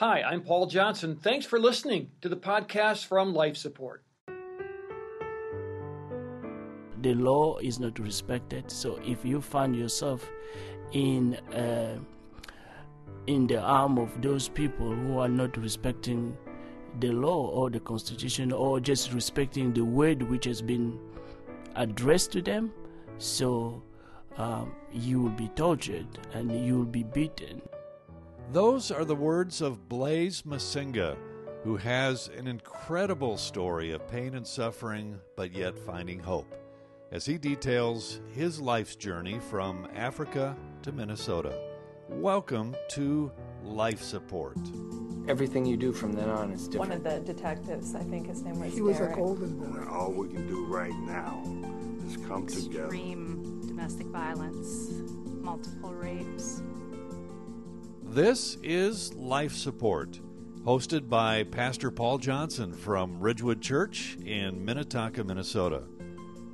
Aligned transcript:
Hi, 0.00 0.22
I'm 0.22 0.40
Paul 0.40 0.64
Johnson. 0.64 1.14
Thanks 1.14 1.44
for 1.44 1.58
listening 1.60 2.10
to 2.22 2.30
the 2.30 2.36
podcast 2.38 3.04
from 3.04 3.34
Life 3.34 3.58
Support. 3.58 4.02
The 7.02 7.12
law 7.12 7.58
is 7.58 7.78
not 7.78 7.98
respected, 7.98 8.70
so 8.70 8.98
if 9.04 9.26
you 9.26 9.42
find 9.42 9.76
yourself 9.76 10.26
in 10.92 11.34
uh, 11.52 11.98
in 13.26 13.46
the 13.46 13.60
arm 13.60 13.98
of 13.98 14.22
those 14.22 14.48
people 14.48 14.90
who 14.90 15.18
are 15.18 15.28
not 15.28 15.58
respecting 15.58 16.34
the 17.00 17.12
law 17.12 17.48
or 17.48 17.68
the 17.68 17.80
constitution 17.80 18.52
or 18.52 18.80
just 18.80 19.12
respecting 19.12 19.70
the 19.74 19.84
word 19.84 20.22
which 20.22 20.46
has 20.46 20.62
been 20.62 20.98
addressed 21.76 22.32
to 22.32 22.40
them, 22.40 22.72
so 23.18 23.82
um, 24.38 24.72
you 24.94 25.20
will 25.20 25.36
be 25.36 25.48
tortured 25.48 26.08
and 26.32 26.50
you 26.64 26.78
will 26.78 26.92
be 27.00 27.02
beaten. 27.02 27.60
Those 28.52 28.90
are 28.90 29.04
the 29.04 29.14
words 29.14 29.60
of 29.60 29.88
Blaise 29.88 30.42
Masinga, 30.42 31.16
who 31.62 31.76
has 31.76 32.28
an 32.36 32.48
incredible 32.48 33.36
story 33.36 33.92
of 33.92 34.08
pain 34.08 34.34
and 34.34 34.44
suffering, 34.44 35.20
but 35.36 35.52
yet 35.52 35.78
finding 35.78 36.18
hope, 36.18 36.52
as 37.12 37.24
he 37.24 37.38
details 37.38 38.18
his 38.34 38.60
life's 38.60 38.96
journey 38.96 39.38
from 39.38 39.86
Africa 39.94 40.56
to 40.82 40.90
Minnesota. 40.90 41.56
Welcome 42.08 42.74
to 42.88 43.30
Life 43.62 44.02
Support. 44.02 44.58
Everything 45.28 45.64
you 45.64 45.76
do 45.76 45.92
from 45.92 46.12
then 46.12 46.28
on 46.28 46.50
is 46.50 46.66
different. 46.66 46.90
One 46.90 46.98
of 46.98 47.04
the 47.04 47.32
detectives, 47.32 47.94
I 47.94 48.02
think 48.02 48.26
his 48.26 48.42
name 48.42 48.58
was 48.58 48.74
He 48.74 48.82
was 48.82 48.98
a 48.98 49.12
golden 49.14 49.60
boy. 49.60 49.88
All 49.88 50.10
we 50.10 50.26
can 50.26 50.48
do 50.48 50.66
right 50.66 50.98
now 51.06 51.40
is 52.04 52.16
come 52.26 52.48
together. 52.48 52.86
extreme 52.86 53.62
domestic 53.68 54.08
violence, 54.08 54.90
multiple 55.40 55.94
rapes. 55.94 56.62
This 58.10 58.56
is 58.64 59.14
Life 59.14 59.54
Support, 59.54 60.18
hosted 60.64 61.08
by 61.08 61.44
Pastor 61.44 61.92
Paul 61.92 62.18
Johnson 62.18 62.72
from 62.72 63.20
Ridgewood 63.20 63.60
Church 63.60 64.18
in 64.26 64.64
Minnetonka, 64.64 65.22
Minnesota. 65.22 65.84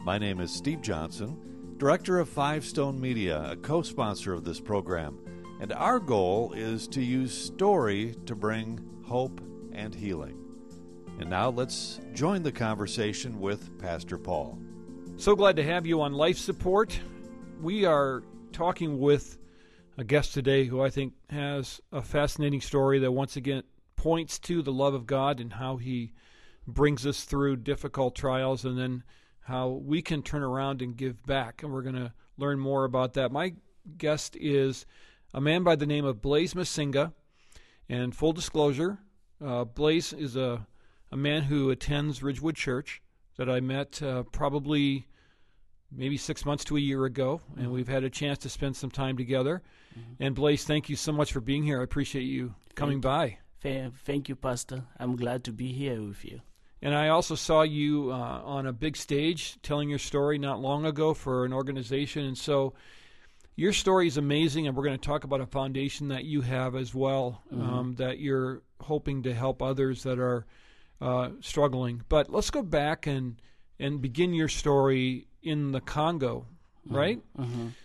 My 0.04 0.18
name 0.18 0.40
is 0.40 0.52
Steve 0.52 0.82
Johnson, 0.82 1.74
Director 1.78 2.18
of 2.18 2.28
Five 2.28 2.62
Stone 2.62 3.00
Media, 3.00 3.52
a 3.52 3.56
co 3.56 3.80
sponsor 3.80 4.34
of 4.34 4.44
this 4.44 4.60
program, 4.60 5.18
and 5.58 5.72
our 5.72 5.98
goal 5.98 6.52
is 6.52 6.86
to 6.88 7.00
use 7.00 7.32
story 7.32 8.14
to 8.26 8.34
bring 8.34 8.78
hope 9.06 9.40
and 9.72 9.94
healing. 9.94 10.36
And 11.20 11.30
now 11.30 11.48
let's 11.48 12.00
join 12.12 12.42
the 12.42 12.52
conversation 12.52 13.40
with 13.40 13.78
Pastor 13.78 14.18
Paul. 14.18 14.58
So 15.16 15.34
glad 15.34 15.56
to 15.56 15.62
have 15.62 15.86
you 15.86 16.02
on 16.02 16.12
Life 16.12 16.36
Support. 16.36 17.00
We 17.62 17.86
are 17.86 18.24
talking 18.52 18.98
with 18.98 19.38
a 19.96 20.04
guest 20.04 20.34
today 20.34 20.64
who 20.64 20.82
I 20.82 20.90
think 20.90 21.14
has 21.30 21.80
a 21.90 22.02
fascinating 22.02 22.60
story 22.60 22.98
that 22.98 23.12
once 23.12 23.36
again 23.36 23.62
points 23.96 24.38
to 24.40 24.62
the 24.62 24.72
love 24.72 24.94
of 24.94 25.06
God 25.06 25.40
and 25.40 25.54
how 25.54 25.76
He 25.76 26.12
brings 26.66 27.06
us 27.06 27.24
through 27.24 27.56
difficult 27.56 28.14
trials 28.14 28.64
and 28.64 28.78
then 28.78 29.02
how 29.40 29.68
we 29.68 30.02
can 30.02 30.22
turn 30.22 30.42
around 30.42 30.82
and 30.82 30.96
give 30.96 31.24
back. 31.24 31.62
And 31.62 31.72
we're 31.72 31.82
going 31.82 31.94
to 31.94 32.12
learn 32.36 32.58
more 32.58 32.84
about 32.84 33.14
that. 33.14 33.32
My 33.32 33.54
guest 33.96 34.36
is 34.38 34.84
a 35.32 35.40
man 35.40 35.62
by 35.62 35.76
the 35.76 35.86
name 35.86 36.04
of 36.04 36.20
Blaise 36.20 36.54
Masinga. 36.54 37.12
And 37.88 38.14
full 38.14 38.32
disclosure, 38.32 38.98
uh, 39.44 39.64
Blaise 39.64 40.12
is 40.12 40.36
a, 40.36 40.66
a 41.12 41.16
man 41.16 41.44
who 41.44 41.70
attends 41.70 42.22
Ridgewood 42.22 42.56
Church 42.56 43.00
that 43.36 43.48
I 43.48 43.60
met 43.60 44.02
uh, 44.02 44.24
probably 44.24 45.06
maybe 45.90 46.16
six 46.16 46.44
months 46.44 46.64
to 46.64 46.76
a 46.76 46.80
year 46.80 47.04
ago, 47.04 47.40
and 47.56 47.70
we've 47.70 47.88
had 47.88 48.04
a 48.04 48.10
chance 48.10 48.38
to 48.38 48.48
spend 48.48 48.76
some 48.76 48.90
time 48.90 49.16
together. 49.16 49.62
And 50.20 50.34
Blaise, 50.34 50.64
thank 50.64 50.88
you 50.88 50.96
so 50.96 51.12
much 51.12 51.32
for 51.32 51.40
being 51.40 51.62
here. 51.62 51.80
I 51.80 51.84
appreciate 51.84 52.24
you 52.24 52.54
coming 52.74 53.00
by. 53.00 53.38
Thank 54.04 54.28
you, 54.28 54.36
Pastor. 54.36 54.84
I'm 54.98 55.16
glad 55.16 55.44
to 55.44 55.52
be 55.52 55.72
here 55.72 56.02
with 56.02 56.24
you. 56.24 56.42
And 56.82 56.94
I 56.94 57.08
also 57.08 57.34
saw 57.34 57.62
you 57.62 58.10
uh, 58.12 58.42
on 58.44 58.66
a 58.66 58.72
big 58.72 58.96
stage 58.96 59.56
telling 59.62 59.88
your 59.88 59.98
story 59.98 60.38
not 60.38 60.60
long 60.60 60.84
ago 60.84 61.14
for 61.14 61.44
an 61.44 61.52
organization. 61.52 62.26
And 62.26 62.36
so 62.36 62.74
your 63.56 63.72
story 63.72 64.06
is 64.06 64.18
amazing, 64.18 64.66
and 64.66 64.76
we're 64.76 64.84
going 64.84 64.98
to 64.98 65.06
talk 65.06 65.24
about 65.24 65.40
a 65.40 65.46
foundation 65.46 66.08
that 66.08 66.24
you 66.24 66.42
have 66.42 66.76
as 66.76 66.94
well, 66.94 67.42
um, 67.50 67.94
that 67.96 68.18
you're 68.18 68.62
hoping 68.80 69.22
to 69.22 69.32
help 69.32 69.62
others 69.62 70.02
that 70.02 70.18
are 70.18 70.44
uh, 71.00 71.30
struggling. 71.40 72.02
But 72.10 72.30
let's 72.30 72.50
go 72.50 72.62
back 72.62 73.06
and, 73.06 73.40
and 73.78 74.02
begin 74.02 74.34
your 74.34 74.48
story 74.48 75.25
in 75.46 75.72
the 75.72 75.80
Congo, 75.80 76.46
right? 76.88 77.20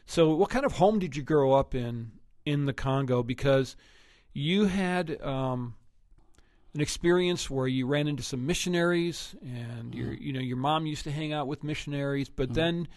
So, 0.06 0.36
what 0.36 0.50
kind 0.50 0.66
of 0.66 0.74
home 0.74 1.00
did 1.00 1.16
you 1.16 1.24
grow 1.24 1.54
up 1.54 1.76
in 1.76 2.12
in 2.46 2.66
the 2.66 2.74
Congo? 2.74 3.24
Because 3.24 3.76
you 4.34 4.66
had 4.66 5.22
um, 5.22 5.76
an 6.74 6.82
experience 6.82 7.50
where 7.50 7.68
you 7.68 7.86
ran 7.88 8.08
into 8.08 8.24
some 8.24 8.46
missionaries, 8.46 9.36
and 9.44 9.94
your 9.94 10.14
you 10.14 10.34
know 10.34 10.40
your 10.40 10.58
mom 10.58 10.86
used 10.86 11.04
to 11.04 11.12
hang 11.12 11.34
out 11.34 11.48
with 11.48 11.64
missionaries, 11.64 12.30
but 12.30 12.54
then 12.54 12.88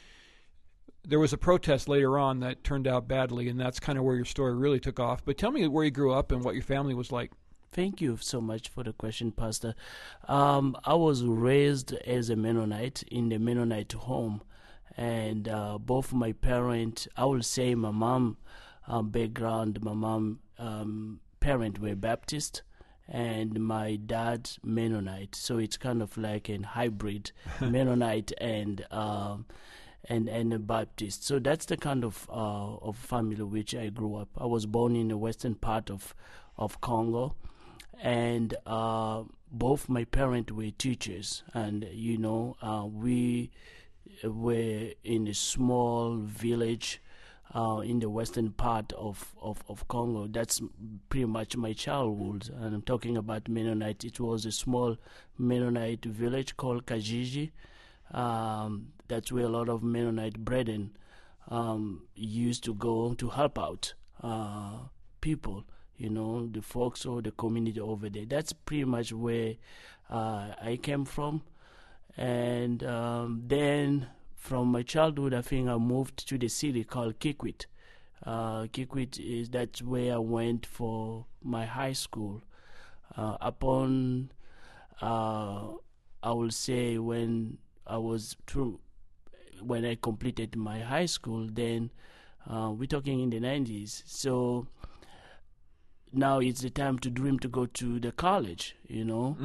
there 1.07 1.19
was 1.19 1.33
a 1.33 1.39
protest 1.39 1.89
later 1.89 2.19
on 2.19 2.41
that 2.41 2.65
turned 2.65 2.87
out 2.87 3.07
badly, 3.07 3.49
and 3.49 3.61
that's 3.61 3.79
kind 3.79 3.99
of 3.99 4.05
where 4.05 4.17
your 4.17 4.25
story 4.25 4.55
really 4.55 4.81
took 4.81 4.99
off. 4.99 5.25
But 5.25 5.37
tell 5.37 5.51
me 5.51 5.69
where 5.69 5.85
you 5.85 5.91
grew 5.91 6.13
up 6.13 6.33
and 6.33 6.43
what 6.43 6.55
your 6.55 6.63
family 6.65 6.95
was 6.95 7.13
like. 7.13 7.33
Thank 7.73 8.01
you 8.01 8.17
so 8.21 8.41
much 8.41 8.69
for 8.69 8.85
the 8.85 8.93
question, 8.93 9.33
Pastor. 9.33 9.75
Um, 10.29 10.77
I 10.85 10.95
was 10.95 11.25
raised 11.25 11.93
as 11.93 12.31
a 12.31 12.37
Mennonite 12.37 13.03
in 13.11 13.31
the 13.31 13.39
Mennonite 13.39 13.93
home, 13.93 14.43
and 14.97 15.49
uh, 15.49 15.79
both 15.79 16.13
my 16.13 16.33
parents, 16.33 17.09
I 17.17 17.25
will 17.25 17.43
say 17.43 17.75
my 17.75 17.91
mom 17.91 18.37
uh, 18.87 19.03
background, 19.03 19.83
my 19.83 19.95
mom 19.95 20.41
um, 20.59 21.21
parent 21.41 21.81
were 21.81 21.95
Baptist, 21.95 22.63
and 23.09 23.61
my 23.61 23.97
dad 23.97 24.51
Mennonite. 24.63 25.35
So 25.35 25.59
it's 25.59 25.77
kind 25.77 26.01
of 26.03 26.17
like 26.17 26.49
a 26.49 26.61
hybrid 26.63 27.33
Mennonite 27.61 28.33
and. 28.39 28.87
Um, 28.91 29.47
and 30.07 30.29
and 30.29 30.53
a 30.53 30.59
Baptist. 30.59 31.25
So 31.25 31.39
that's 31.39 31.65
the 31.65 31.79
kind 31.79 32.05
of 32.05 32.29
uh, 32.31 32.77
of 32.77 32.97
family 32.97 33.43
which 33.43 33.75
I 33.75 33.89
grew 33.89 34.17
up. 34.17 34.29
I 34.37 34.45
was 34.45 34.67
born 34.67 34.97
in 34.97 35.09
the 35.09 35.17
western 35.17 35.55
part 35.55 35.91
of 35.91 36.15
of 36.59 36.81
Congo, 36.83 37.35
and 38.03 38.55
uh, 38.67 39.23
both 39.51 39.89
my 39.89 40.05
parents 40.05 40.53
were 40.53 40.71
teachers, 40.71 41.43
and 41.55 41.89
you 41.93 42.19
know 42.19 42.57
uh, 42.63 42.85
we 42.87 43.51
were 44.23 44.91
in 45.03 45.29
a 45.29 45.35
small 45.35 46.17
village. 46.17 47.01
Uh, 47.55 47.81
in 47.85 48.01
the 48.01 48.11
western 48.11 48.51
part 48.51 48.93
of, 48.95 49.33
of, 49.41 49.63
of 49.69 49.87
Congo, 49.87 50.27
that's 50.27 50.61
pretty 51.09 51.27
much 51.27 51.57
my 51.57 51.73
childhood. 51.73 52.51
And 52.53 52.75
I'm 52.75 52.83
talking 52.83 53.17
about 53.17 53.49
Mennonite. 53.49 54.03
It 54.03 54.19
was 54.19 54.45
a 54.45 54.51
small 54.51 54.97
Mennonite 55.39 56.05
village 56.05 56.57
called 56.57 56.85
Kajiji. 56.87 57.53
Um, 58.11 58.89
that's 59.07 59.31
where 59.31 59.45
a 59.45 59.49
lot 59.49 59.69
of 59.69 59.85
Mennonite 59.85 60.39
brethren 60.45 60.97
um, 61.49 62.03
used 62.15 62.65
to 62.65 62.75
go 62.75 63.15
to 63.15 63.29
help 63.29 63.59
out 63.59 63.95
uh, 64.23 64.79
people, 65.21 65.65
you 65.97 66.11
know, 66.11 66.47
the 66.47 66.63
folks 66.63 67.07
or 67.07 67.23
the 67.23 67.31
community 67.33 67.81
over 67.81 68.09
there. 68.09 68.25
That's 68.25 68.53
pretty 68.53 68.85
much 68.85 69.13
where 69.13 69.55
uh, 70.11 70.55
I 70.61 70.79
came 70.83 71.05
from. 71.05 71.43
And 72.17 72.85
um, 72.85 73.43
then 73.47 74.07
from 74.37 74.69
my 74.69 74.83
childhood, 74.83 75.35
I 75.35 75.43
think 75.43 75.69
I 75.69 75.77
moved 75.77 76.29
to 76.29 76.39
the 76.39 76.49
city 76.49 76.85
called 76.85 77.19
Kikwit. 77.19 77.67
Uh, 78.25 78.63
Kikwit 78.65 79.19
is 79.19 79.51
that's 79.51 79.83
where 79.83 80.15
I 80.15 80.19
went 80.19 80.65
for 80.67 81.27
my 81.43 81.67
high 81.67 81.93
school. 81.93 82.43
Uh, 83.17 83.37
upon, 83.41 84.31
uh, 85.03 85.69
I 86.23 86.33
will 86.33 86.51
say, 86.51 86.99
when 86.99 87.59
I 87.87 87.99
was 87.99 88.37
through 88.47 88.81
when 89.61 89.85
I 89.85 89.95
completed 89.95 90.57
my 90.57 90.81
high 90.81 91.07
school, 91.07 91.49
then 91.51 91.91
uh, 92.51 92.71
we're 92.77 92.87
talking 92.87 93.21
in 93.21 93.31
the 93.31 93.41
90s. 93.41 94.03
So 94.05 94.67
now 96.13 96.39
it's 96.41 96.61
the 96.61 96.71
time 96.71 96.99
to 97.01 97.11
dream 97.11 97.39
to 97.41 97.49
go 97.49 97.67
to 97.67 97.99
the 98.01 98.13
college, 98.13 98.77
you 98.87 99.05
know. 99.05 99.37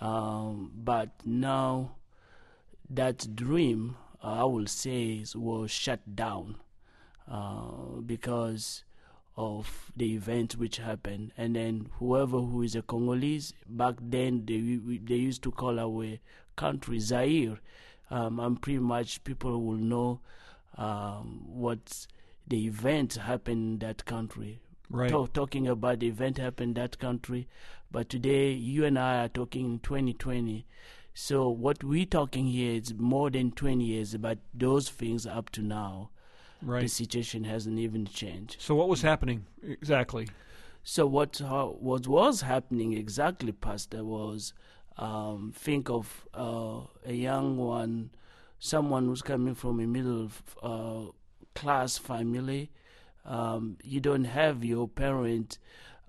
Um, 0.00 0.72
but 0.74 1.10
now 1.24 1.92
that 2.90 3.34
dream, 3.34 3.96
uh, 4.22 4.42
I 4.42 4.44
will 4.44 4.66
say, 4.66 5.24
was 5.34 5.70
shut 5.70 6.14
down 6.14 6.56
uh, 7.30 8.00
because 8.04 8.84
of 9.36 9.90
the 9.96 10.14
event 10.14 10.56
which 10.56 10.76
happened. 10.76 11.32
And 11.36 11.56
then 11.56 11.88
whoever 11.98 12.38
who 12.38 12.62
is 12.62 12.74
a 12.76 12.82
Congolese 12.82 13.54
back 13.66 13.94
then, 14.00 14.44
they 14.44 14.58
they 14.98 15.14
used 15.16 15.42
to 15.44 15.50
call 15.50 15.80
our 15.80 16.18
country 16.56 16.98
Zaire. 17.00 17.58
Um, 18.10 18.40
and 18.40 18.60
pretty 18.60 18.78
much 18.78 19.24
people 19.24 19.62
will 19.62 19.78
know 19.78 20.20
um, 20.76 21.44
what 21.46 22.06
the 22.46 22.66
event 22.66 23.14
happened 23.14 23.82
in 23.82 23.88
that 23.88 24.04
country. 24.04 24.60
Right. 24.90 25.10
Talk, 25.10 25.32
talking 25.32 25.66
about 25.66 26.00
the 26.00 26.08
event 26.08 26.36
happened 26.36 26.76
in 26.76 26.82
that 26.82 26.98
country, 26.98 27.48
but 27.90 28.10
today 28.10 28.52
you 28.52 28.84
and 28.84 28.98
I 28.98 29.24
are 29.24 29.28
talking 29.28 29.64
in 29.64 29.78
2020. 29.78 30.66
So 31.14 31.48
what 31.48 31.84
we're 31.84 32.06
talking 32.06 32.46
here 32.46 32.72
is 32.72 32.94
more 32.94 33.30
than 33.30 33.52
20 33.52 33.84
years, 33.84 34.16
but 34.16 34.38
those 34.54 34.88
things 34.88 35.26
up 35.26 35.50
to 35.50 35.62
now, 35.62 36.10
the 36.82 36.88
situation 36.88 37.44
hasn't 37.44 37.78
even 37.78 38.06
changed. 38.06 38.56
So 38.60 38.74
what 38.74 38.88
was 38.88 39.02
happening 39.02 39.44
exactly? 39.62 40.28
So 40.84 41.06
what 41.06 41.38
how, 41.38 41.76
what 41.80 42.06
was 42.08 42.40
happening 42.40 42.92
exactly, 42.94 43.52
Pastor, 43.52 44.04
was 44.04 44.54
um, 44.96 45.52
think 45.54 45.90
of 45.90 46.26
uh, 46.34 46.80
a 47.04 47.12
young 47.12 47.56
one, 47.56 48.10
someone 48.58 49.06
who's 49.06 49.22
coming 49.22 49.54
from 49.54 49.80
a 49.80 49.86
middle 49.86 50.30
uh, 50.62 51.10
class 51.54 51.98
family. 51.98 52.70
Um, 53.24 53.76
you 53.84 54.00
don't 54.00 54.24
have 54.24 54.64
your 54.64 54.88
parent 54.88 55.58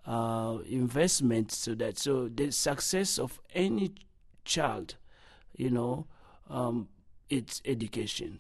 uh, 0.08 0.58
investment 0.66 1.52
so 1.52 1.76
that 1.76 1.98
so 2.00 2.30
the 2.34 2.52
success 2.52 3.20
of 3.20 3.40
any 3.54 3.94
child, 4.44 4.96
you 5.56 5.70
know, 5.70 6.08
um, 6.50 6.88
it's 7.30 7.62
education. 7.66 8.40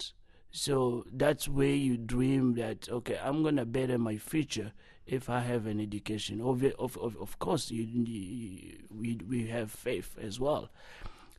So 0.51 1.05
that's 1.11 1.47
where 1.47 1.73
you 1.73 1.97
dream 1.97 2.53
that 2.55 2.87
okay, 2.89 3.19
I'm 3.23 3.43
gonna 3.43 3.65
better 3.65 3.97
my 3.97 4.17
future 4.17 4.71
if 5.07 5.29
I 5.29 5.39
have 5.41 5.65
an 5.65 5.79
education. 5.79 6.41
Of 6.41 6.63
of 6.77 6.97
of, 6.97 7.17
of 7.17 7.39
course, 7.39 7.71
you, 7.71 7.83
you, 7.83 8.77
we 8.91 9.19
we 9.27 9.47
have 9.47 9.71
faith 9.71 10.15
as 10.21 10.39
well. 10.39 10.69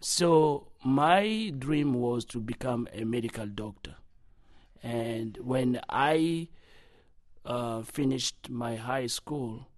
So 0.00 0.68
my 0.84 1.52
dream 1.56 1.94
was 1.94 2.24
to 2.26 2.40
become 2.40 2.88
a 2.92 3.04
medical 3.04 3.46
doctor, 3.46 3.94
and 4.82 5.36
when 5.38 5.80
I 5.88 6.48
uh, 7.44 7.82
finished 7.82 8.50
my 8.50 8.76
high 8.76 9.06
school, 9.06 9.68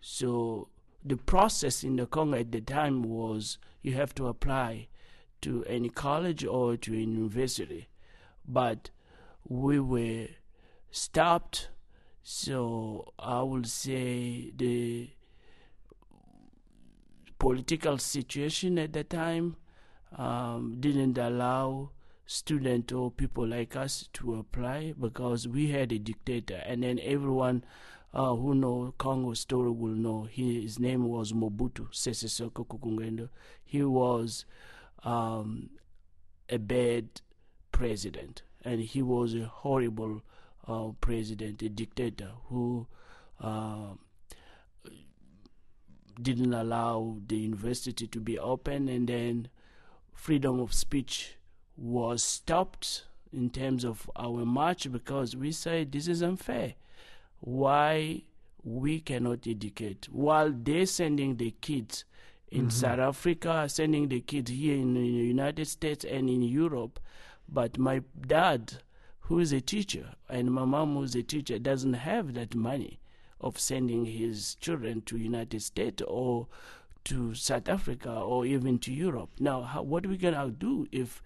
so 0.00 0.68
the 1.04 1.16
process 1.16 1.82
in 1.82 1.96
the 1.96 2.06
Congo 2.06 2.38
at 2.38 2.52
the 2.52 2.60
time 2.60 3.02
was 3.02 3.58
you 3.82 3.94
have 3.94 4.14
to 4.16 4.26
apply 4.26 4.88
to 5.42 5.64
any 5.64 5.88
college 5.88 6.44
or 6.44 6.76
to 6.76 6.92
a 6.92 6.98
university, 6.98 7.88
but 8.46 8.90
we 9.48 9.80
were 9.80 10.28
stopped. 10.90 11.70
So 12.22 13.12
I 13.18 13.42
would 13.42 13.66
say 13.66 14.52
the 14.54 15.10
political 17.38 17.96
situation 17.96 18.78
at 18.78 18.92
the 18.92 19.04
time 19.04 19.56
um, 20.16 20.76
didn't 20.80 21.16
allow 21.16 21.90
students 22.26 22.92
or 22.92 23.10
people 23.10 23.46
like 23.46 23.74
us 23.74 24.08
to 24.12 24.34
apply 24.34 24.94
because 25.00 25.48
we 25.48 25.68
had 25.68 25.90
a 25.90 25.98
dictator, 25.98 26.62
and 26.66 26.82
then 26.82 27.00
everyone 27.02 27.64
uh, 28.12 28.34
who 28.34 28.54
know 28.54 28.94
Congo 28.98 29.34
story 29.34 29.70
will 29.70 29.94
know 29.94 30.24
he, 30.24 30.62
his 30.62 30.78
name 30.78 31.08
was 31.08 31.32
Mobutu 31.32 31.88
Sese 31.92 32.24
Seko 32.24 32.66
Kuku 32.66 32.92
Ngbendu. 32.92 33.28
He 33.64 33.82
was 33.82 34.44
um, 35.04 35.70
a 36.48 36.58
bad 36.58 37.20
president, 37.70 38.42
and 38.64 38.80
he 38.80 39.00
was 39.02 39.34
a 39.34 39.44
horrible 39.44 40.22
uh, 40.66 40.88
president, 41.00 41.62
a 41.62 41.68
dictator 41.68 42.32
who 42.48 42.86
uh, 43.40 43.94
didn't 46.20 46.52
allow 46.52 47.18
the 47.26 47.36
university 47.36 48.06
to 48.08 48.20
be 48.20 48.38
open, 48.38 48.88
and 48.88 49.08
then 49.08 49.48
freedom 50.12 50.58
of 50.60 50.74
speech 50.74 51.36
was 51.76 52.22
stopped 52.22 53.04
in 53.32 53.48
terms 53.48 53.84
of 53.84 54.10
our 54.16 54.44
march 54.44 54.90
because 54.90 55.36
we 55.36 55.52
said 55.52 55.92
this 55.92 56.08
is 56.08 56.20
unfair 56.20 56.74
why 57.40 58.22
we 58.62 59.00
cannot 59.00 59.46
educate 59.46 60.08
while 60.10 60.52
they're 60.52 60.86
sending 60.86 61.36
the 61.36 61.50
kids 61.60 62.04
in 62.50 62.66
Mhm. 62.66 62.72
South 62.72 62.98
Africa, 62.98 63.68
sending 63.68 64.08
the 64.08 64.20
kids 64.20 64.50
here 64.50 64.76
in 64.76 64.94
the 64.94 65.00
United 65.06 65.66
States 65.66 66.04
and 66.04 66.28
in 66.28 66.42
Europe. 66.42 67.00
But 67.48 67.78
my 67.78 68.02
dad, 68.26 68.82
who 69.20 69.38
is 69.38 69.52
a 69.52 69.60
teacher, 69.60 70.14
and 70.28 70.50
my 70.52 70.64
mom, 70.64 70.94
who's 70.96 71.14
a 71.14 71.22
teacher, 71.22 71.58
doesn't 71.58 71.94
have 71.94 72.34
that 72.34 72.54
money 72.54 73.00
of 73.40 73.58
sending 73.58 74.04
his 74.04 74.56
children 74.56 75.00
to 75.02 75.16
United 75.16 75.62
States 75.62 76.02
or 76.06 76.48
to 77.04 77.34
South 77.34 77.68
Africa 77.68 78.12
or 78.12 78.44
even 78.44 78.78
to 78.80 78.92
Europe. 78.92 79.30
Now, 79.38 79.62
how, 79.62 79.82
what 79.82 80.04
are 80.04 80.08
we 80.10 80.18
gonna 80.18 80.50
do 80.50 80.86
if 80.92 81.22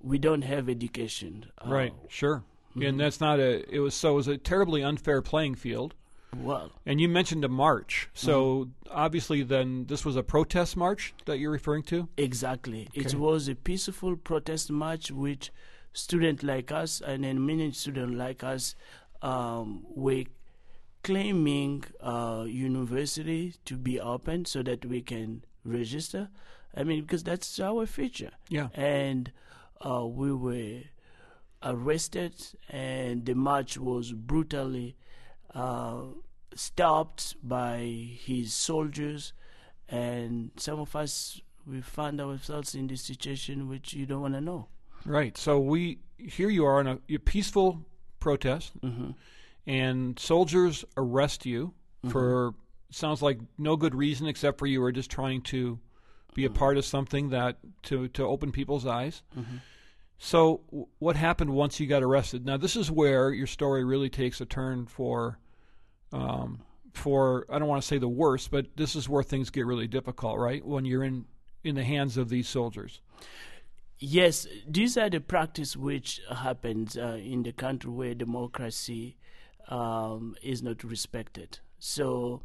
we 0.00 0.18
don't 0.18 0.42
have 0.42 0.68
education? 0.70 1.50
Uh, 1.58 1.68
Right, 1.70 1.94
sure. 2.08 2.44
Mhm. 2.80 2.88
And 2.88 3.00
that's 3.00 3.20
not 3.20 3.38
a. 3.40 3.64
It 3.74 3.80
was 3.80 3.94
so 3.94 4.12
it 4.12 4.16
was 4.16 4.28
a 4.28 4.36
terribly 4.38 4.82
unfair 4.82 5.22
playing 5.22 5.54
field. 5.56 5.94
Well, 6.36 6.70
And 6.84 7.00
you 7.00 7.08
mentioned 7.08 7.42
a 7.44 7.48
march, 7.48 8.10
so 8.12 8.34
Mm-hmm. 8.64 8.88
obviously 8.90 9.42
then 9.42 9.86
this 9.86 10.04
was 10.04 10.14
a 10.16 10.22
protest 10.22 10.76
march 10.76 11.14
that 11.24 11.38
you're 11.38 11.50
referring 11.50 11.84
to. 11.84 12.08
Exactly. 12.18 12.88
It 12.92 13.14
was 13.14 13.48
a 13.48 13.54
peaceful 13.54 14.14
protest 14.16 14.70
march 14.70 15.10
which 15.10 15.50
students 15.94 16.42
like 16.42 16.70
us 16.70 17.00
and 17.00 17.24
then 17.24 17.44
many 17.46 17.72
students 17.72 18.14
like 18.14 18.44
us 18.44 18.74
um, 19.22 19.86
were 19.88 20.24
claiming 21.02 21.84
uh, 22.00 22.44
university 22.46 23.54
to 23.64 23.76
be 23.76 23.98
open 24.00 24.44
so 24.44 24.62
that 24.62 24.84
we 24.84 25.00
can 25.00 25.44
register. 25.64 26.28
I 26.76 26.84
mean, 26.84 27.00
because 27.02 27.24
that's 27.24 27.58
our 27.58 27.86
future. 27.86 28.32
Yeah. 28.50 28.68
And 28.74 29.32
uh, 29.80 30.04
we 30.06 30.32
were 30.32 30.80
arrested, 31.62 32.34
and 32.68 33.24
the 33.26 33.34
march 33.34 33.78
was 33.78 34.12
brutally 34.12 34.96
uh, 35.54 36.02
stopped 36.54 37.36
by 37.46 37.78
his 38.18 38.52
soldiers. 38.54 39.32
And 39.88 40.50
some 40.56 40.78
of 40.80 40.94
us, 40.94 41.40
we 41.66 41.80
found 41.80 42.20
ourselves 42.20 42.74
in 42.74 42.86
this 42.86 43.02
situation 43.02 43.68
which 43.68 43.94
you 43.94 44.06
don't 44.06 44.22
want 44.22 44.34
to 44.34 44.40
know. 44.40 44.68
Right. 45.04 45.36
So 45.36 45.58
we 45.58 45.98
here 46.18 46.50
you 46.50 46.64
are 46.64 46.80
in 46.80 46.86
a, 46.86 46.98
a 47.08 47.18
peaceful 47.18 47.84
protest, 48.20 48.72
hmm 48.82 49.10
and 49.66 50.18
soldiers 50.18 50.82
arrest 50.96 51.44
you 51.44 51.74
for 52.08 52.54
sounds 52.90 53.20
like 53.20 53.38
no 53.58 53.76
good 53.76 53.94
reason 53.94 54.26
except 54.26 54.58
for 54.58 54.66
you 54.66 54.80
were 54.80 54.90
just 54.90 55.10
trying 55.10 55.42
to 55.42 55.78
be 56.34 56.46
a 56.46 56.50
part 56.50 56.78
of 56.78 56.86
something 56.86 57.28
that 57.30 57.58
to 57.82 58.08
to 58.08 58.24
open 58.24 58.50
people's 58.50 58.86
eyes. 58.86 59.22
So 60.18 60.62
what 60.98 61.16
happened 61.16 61.50
once 61.50 61.78
you 61.78 61.86
got 61.86 62.02
arrested? 62.02 62.44
Now 62.44 62.56
this 62.56 62.76
is 62.76 62.90
where 62.90 63.30
your 63.30 63.46
story 63.46 63.84
really 63.84 64.10
takes 64.10 64.40
a 64.40 64.46
turn 64.46 64.86
for 64.86 65.38
um 66.12 66.62
for 66.92 67.46
I 67.48 67.58
don't 67.58 67.68
want 67.68 67.82
to 67.82 67.86
say 67.86 67.98
the 67.98 68.08
worst, 68.08 68.50
but 68.50 68.66
this 68.76 68.96
is 68.96 69.08
where 69.08 69.22
things 69.22 69.50
get 69.50 69.66
really 69.66 69.86
difficult, 69.86 70.38
right? 70.38 70.64
When 70.64 70.84
you're 70.84 71.04
in 71.04 71.26
in 71.62 71.74
the 71.76 71.84
hands 71.84 72.16
of 72.16 72.28
these 72.28 72.48
soldiers. 72.48 73.00
Yes, 74.00 74.46
these 74.66 74.96
are 74.96 75.10
the 75.10 75.20
practice 75.20 75.76
which 75.76 76.20
happens 76.30 76.96
uh, 76.96 77.18
in 77.20 77.42
the 77.42 77.52
country 77.52 77.90
where 77.90 78.14
democracy 78.14 79.16
um, 79.68 80.36
is 80.42 80.62
not 80.62 80.84
respected. 80.84 81.58
So 81.78 82.42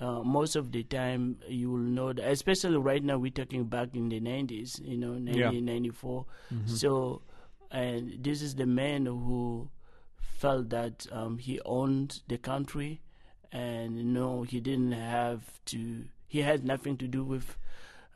uh, 0.00 0.22
most 0.22 0.56
of 0.56 0.70
the 0.72 0.82
time 0.84 1.38
you 1.48 1.70
will 1.70 1.78
know 1.78 2.12
that, 2.12 2.28
especially 2.30 2.76
right 2.76 3.02
now 3.02 3.18
we're 3.18 3.30
talking 3.32 3.64
back 3.64 3.94
in 3.94 4.08
the 4.08 4.20
90s, 4.20 4.80
you 4.84 4.96
know, 4.96 5.12
1994. 5.12 6.24
So, 6.66 7.22
and 7.70 8.22
this 8.22 8.40
is 8.42 8.54
the 8.54 8.66
man 8.66 9.06
who 9.06 9.68
felt 10.16 10.68
that 10.70 11.06
um, 11.12 11.38
he 11.38 11.60
owned 11.64 12.22
the 12.28 12.38
country 12.38 13.00
and 13.50 14.12
no, 14.14 14.42
he 14.42 14.60
didn't 14.60 14.92
have 14.92 15.42
to, 15.66 16.04
he 16.26 16.42
had 16.42 16.64
nothing 16.64 16.96
to 16.98 17.08
do 17.08 17.24
with 17.24 17.56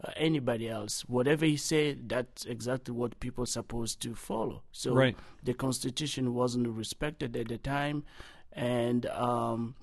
uh, 0.04 0.12
anybody 0.16 0.68
else. 0.68 1.02
Whatever 1.08 1.46
he 1.46 1.56
said, 1.56 2.08
that's 2.08 2.44
exactly 2.44 2.94
what 2.94 3.18
people 3.18 3.46
supposed 3.46 4.00
to 4.02 4.14
follow. 4.14 4.62
So 4.72 4.94
Right. 4.94 5.16
the 5.42 5.54
Constitution 5.54 6.34
wasn't 6.34 6.68
respected 6.68 7.36
at 7.36 7.48
the 7.48 7.58
time, 7.58 8.04
and 8.52 9.06
um, 9.06 9.74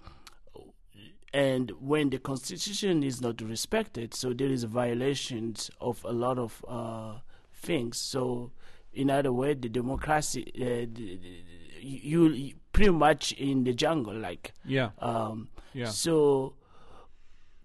and 1.34 1.72
when 1.80 2.10
the 2.10 2.18
Constitution 2.20 3.04
is 3.04 3.22
not 3.22 3.42
respected, 3.42 4.14
so 4.14 4.34
there 4.34 4.48
is 4.48 4.64
violations 4.64 5.70
of 5.80 6.04
a 6.04 6.12
lot 6.12 6.40
of 6.40 6.66
uh, 6.68 7.20
things. 7.54 7.98
So, 7.98 8.52
in 8.94 9.10
other 9.10 9.32
words, 9.32 9.62
the 9.62 9.70
democracy, 9.70 10.52
uh, 10.56 10.88
the, 10.92 11.18
the, 11.18 11.44
you, 11.82 12.30
you 12.30 12.54
pretty 12.74 12.92
much 12.92 13.32
in 13.34 13.64
the 13.64 13.74
jungle, 13.74 14.16
like. 14.16 14.54
Yeah. 14.66 14.90
Um, 15.00 15.50
Yeah. 15.74 15.86
So 15.90 16.56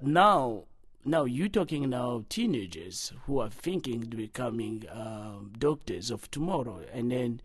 now, 0.01 0.65
now 1.05 1.25
you're 1.25 1.49
talking 1.49 1.89
now 1.89 2.25
teenagers 2.29 3.13
who 3.25 3.39
are 3.41 3.49
thinking 3.49 4.11
to 4.11 4.17
becoming 4.17 4.85
um, 4.93 5.53
doctors 5.59 6.11
of 6.11 6.31
tomorrow, 6.31 6.81
and 6.93 7.11
then 7.11 7.41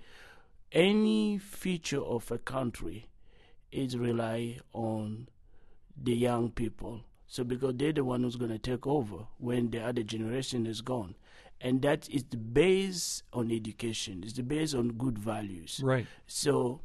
any 0.72 1.38
future 1.38 2.02
of 2.02 2.30
a 2.30 2.38
country 2.38 3.08
is 3.72 3.98
rely 3.98 4.58
on 4.74 5.30
the 6.02 6.14
young 6.14 6.52
people. 6.52 7.02
So 7.28 7.44
because 7.44 7.76
they're 7.76 7.94
the 7.94 8.04
one 8.04 8.24
who's 8.24 8.38
going 8.38 8.52
to 8.52 8.58
take 8.58 8.88
over 8.88 9.28
when 9.38 9.70
the 9.70 9.82
other 9.82 10.04
generation 10.04 10.66
is 10.66 10.82
gone, 10.82 11.16
and 11.62 11.82
that 11.82 12.10
is 12.10 12.24
based 12.24 13.24
on 13.34 13.52
education. 13.52 14.24
It's 14.26 14.40
based 14.40 14.76
on 14.76 14.94
good 14.94 15.18
values. 15.20 15.82
Right. 15.84 16.08
So, 16.26 16.82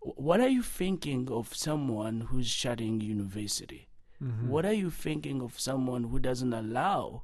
what 0.00 0.40
are 0.40 0.48
you 0.48 0.62
thinking 0.62 1.28
of 1.30 1.54
someone 1.54 2.22
who's 2.22 2.46
shutting 2.46 3.00
university? 3.00 3.88
Mm-hmm. 4.22 4.48
What 4.48 4.66
are 4.66 4.72
you 4.72 4.90
thinking 4.90 5.40
of 5.40 5.58
someone 5.58 6.04
who 6.04 6.18
doesn't 6.18 6.52
allow 6.52 7.22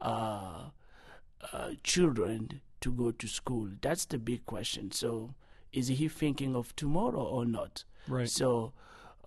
uh, 0.00 0.70
uh, 1.52 1.70
children 1.82 2.60
to 2.80 2.92
go 2.92 3.10
to 3.10 3.26
school? 3.26 3.68
That's 3.82 4.04
the 4.04 4.18
big 4.18 4.46
question. 4.46 4.92
So, 4.92 5.34
is 5.72 5.88
he 5.88 6.08
thinking 6.08 6.54
of 6.54 6.74
tomorrow 6.76 7.22
or 7.22 7.44
not? 7.44 7.84
Right. 8.06 8.30
So, 8.30 8.72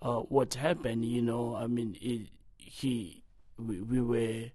uh, 0.02 0.20
what 0.20 0.54
happened. 0.54 1.04
You 1.04 1.22
know, 1.22 1.54
I 1.54 1.66
mean, 1.66 1.96
it, 2.00 2.28
he, 2.58 3.22
we, 3.58 3.80
we 3.80 4.00
were, 4.00 4.50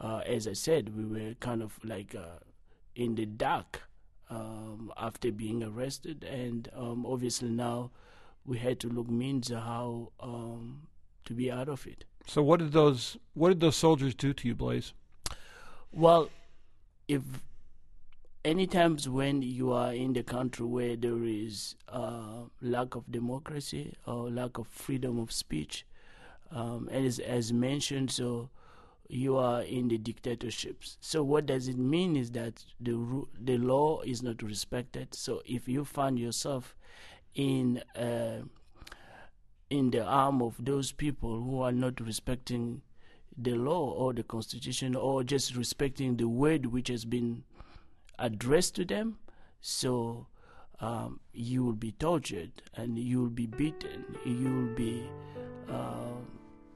uh, 0.00 0.22
as 0.26 0.48
I 0.48 0.54
said, 0.54 0.96
we 0.96 1.04
were 1.04 1.34
kind 1.34 1.62
of 1.62 1.78
like 1.84 2.14
uh, 2.14 2.40
in 2.96 3.14
the 3.14 3.26
dark 3.26 3.82
um, 4.30 4.92
after 4.96 5.30
being 5.30 5.62
arrested, 5.62 6.24
and 6.24 6.68
um, 6.74 7.06
obviously 7.06 7.48
now 7.48 7.90
we 8.44 8.58
had 8.58 8.80
to 8.80 8.88
look 8.88 9.08
means 9.08 9.50
how 9.50 10.12
um, 10.20 10.88
to 11.24 11.34
be 11.34 11.50
out 11.50 11.68
of 11.68 11.86
it. 11.86 12.04
So 12.26 12.42
what 12.42 12.60
did 12.60 12.72
those 12.72 13.16
what 13.34 13.48
did 13.48 13.60
those 13.60 13.76
soldiers 13.76 14.14
do 14.14 14.32
to 14.34 14.48
you, 14.48 14.54
Blaise? 14.54 14.92
Well, 15.92 16.28
if 17.06 17.22
any 18.48 18.66
times 18.66 19.06
when 19.10 19.42
you 19.42 19.72
are 19.72 19.92
in 19.92 20.14
the 20.14 20.22
country 20.22 20.64
where 20.64 20.96
there 20.96 21.22
is 21.22 21.76
uh, 21.86 22.44
lack 22.62 22.94
of 22.94 23.12
democracy 23.12 23.92
or 24.06 24.30
lack 24.30 24.56
of 24.56 24.66
freedom 24.66 25.18
of 25.18 25.30
speech, 25.30 25.84
um, 26.50 26.88
as, 26.90 27.18
as 27.18 27.52
mentioned, 27.52 28.10
so 28.10 28.48
you 29.06 29.36
are 29.36 29.60
in 29.60 29.88
the 29.88 29.98
dictatorships. 29.98 30.96
So 31.02 31.22
what 31.22 31.44
does 31.44 31.68
it 31.68 31.76
mean 31.76 32.16
is 32.16 32.30
that 32.30 32.64
the 32.80 33.26
the 33.38 33.58
law 33.58 34.00
is 34.00 34.22
not 34.22 34.42
respected. 34.42 35.14
So 35.14 35.42
if 35.44 35.68
you 35.68 35.84
find 35.84 36.18
yourself 36.18 36.74
in 37.34 37.82
uh, 37.94 38.44
in 39.68 39.90
the 39.90 40.04
arm 40.04 40.40
of 40.40 40.54
those 40.58 40.90
people 40.90 41.42
who 41.42 41.60
are 41.60 41.72
not 41.72 42.00
respecting 42.00 42.80
the 43.36 43.54
law 43.54 43.90
or 43.90 44.14
the 44.14 44.22
constitution 44.22 44.94
or 44.96 45.22
just 45.22 45.54
respecting 45.54 46.16
the 46.16 46.28
word 46.28 46.66
which 46.66 46.88
has 46.88 47.04
been 47.04 47.44
addressed 48.18 48.74
to 48.76 48.84
them, 48.84 49.18
so 49.60 50.26
um, 50.80 51.20
you 51.32 51.64
will 51.64 51.74
be 51.74 51.92
tortured 51.92 52.62
and 52.74 52.98
you 52.98 53.20
will 53.20 53.30
be 53.30 53.46
beaten. 53.46 54.04
You 54.24 54.54
will 54.54 54.74
be 54.74 55.08
uh, 55.68 56.14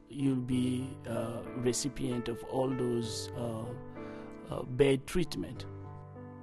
you'll 0.09 0.37
be 0.37 0.89
uh, 1.09 1.41
recipient 1.57 2.29
of 2.29 2.43
all 2.45 2.69
those 2.69 3.31
uh, 3.37 4.55
uh, 4.55 4.63
bad 4.63 5.07
treatment. 5.07 5.65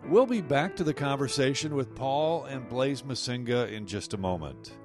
We'll 0.07 0.25
be 0.25 0.41
back 0.41 0.75
to 0.77 0.83
the 0.83 0.93
conversation 0.93 1.75
with 1.75 1.93
Paul 1.93 2.45
and 2.45 2.67
Blaise 2.67 3.03
Masinga 3.03 3.71
in 3.71 3.85
just 3.85 4.13
a 4.13 4.17
moment. 4.17 4.77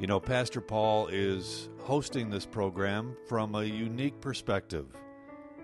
You 0.00 0.06
know, 0.06 0.18
Pastor 0.18 0.60
Paul 0.60 1.06
is 1.08 1.68
hosting 1.78 2.30
this 2.30 2.44
program 2.46 3.16
from 3.28 3.54
a 3.54 3.64
unique 3.64 4.20
perspective. 4.20 4.86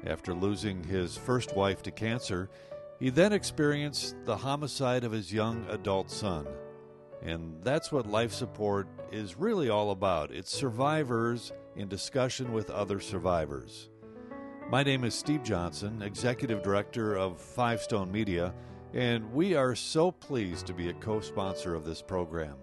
After 0.07 0.35
losing 0.35 0.85
his 0.85 1.17
first 1.17 1.57
wife 1.57 1.83
to 1.83 1.91
cancer, 1.91 2.49
he 3.03 3.11
then 3.11 3.33
experienced 3.33 4.15
the 4.25 4.37
homicide 4.37 5.03
of 5.03 5.11
his 5.11 5.33
young 5.33 5.67
adult 5.69 6.09
son. 6.09 6.47
And 7.21 7.59
that's 7.65 7.91
what 7.91 8.07
life 8.07 8.33
support 8.33 8.87
is 9.11 9.37
really 9.37 9.69
all 9.69 9.91
about 9.91 10.31
it's 10.31 10.55
survivors 10.55 11.51
in 11.75 11.89
discussion 11.89 12.53
with 12.53 12.71
other 12.71 13.01
survivors. 13.01 13.89
My 14.71 14.85
name 14.85 15.03
is 15.03 15.17
Steve 15.17 15.43
Johnson, 15.43 16.01
Executive 16.01 16.63
Director 16.63 17.17
of 17.17 17.41
Five 17.41 17.83
Stone 17.83 18.13
Media, 18.13 18.55
and 18.95 19.33
we 19.33 19.57
are 19.57 19.75
so 19.75 20.13
pleased 20.13 20.69
to 20.69 20.73
be 20.73 20.89
a 20.89 20.95
co 20.95 21.19
sponsor 21.19 21.75
of 21.75 21.85
this 21.85 22.03
program. 22.03 22.55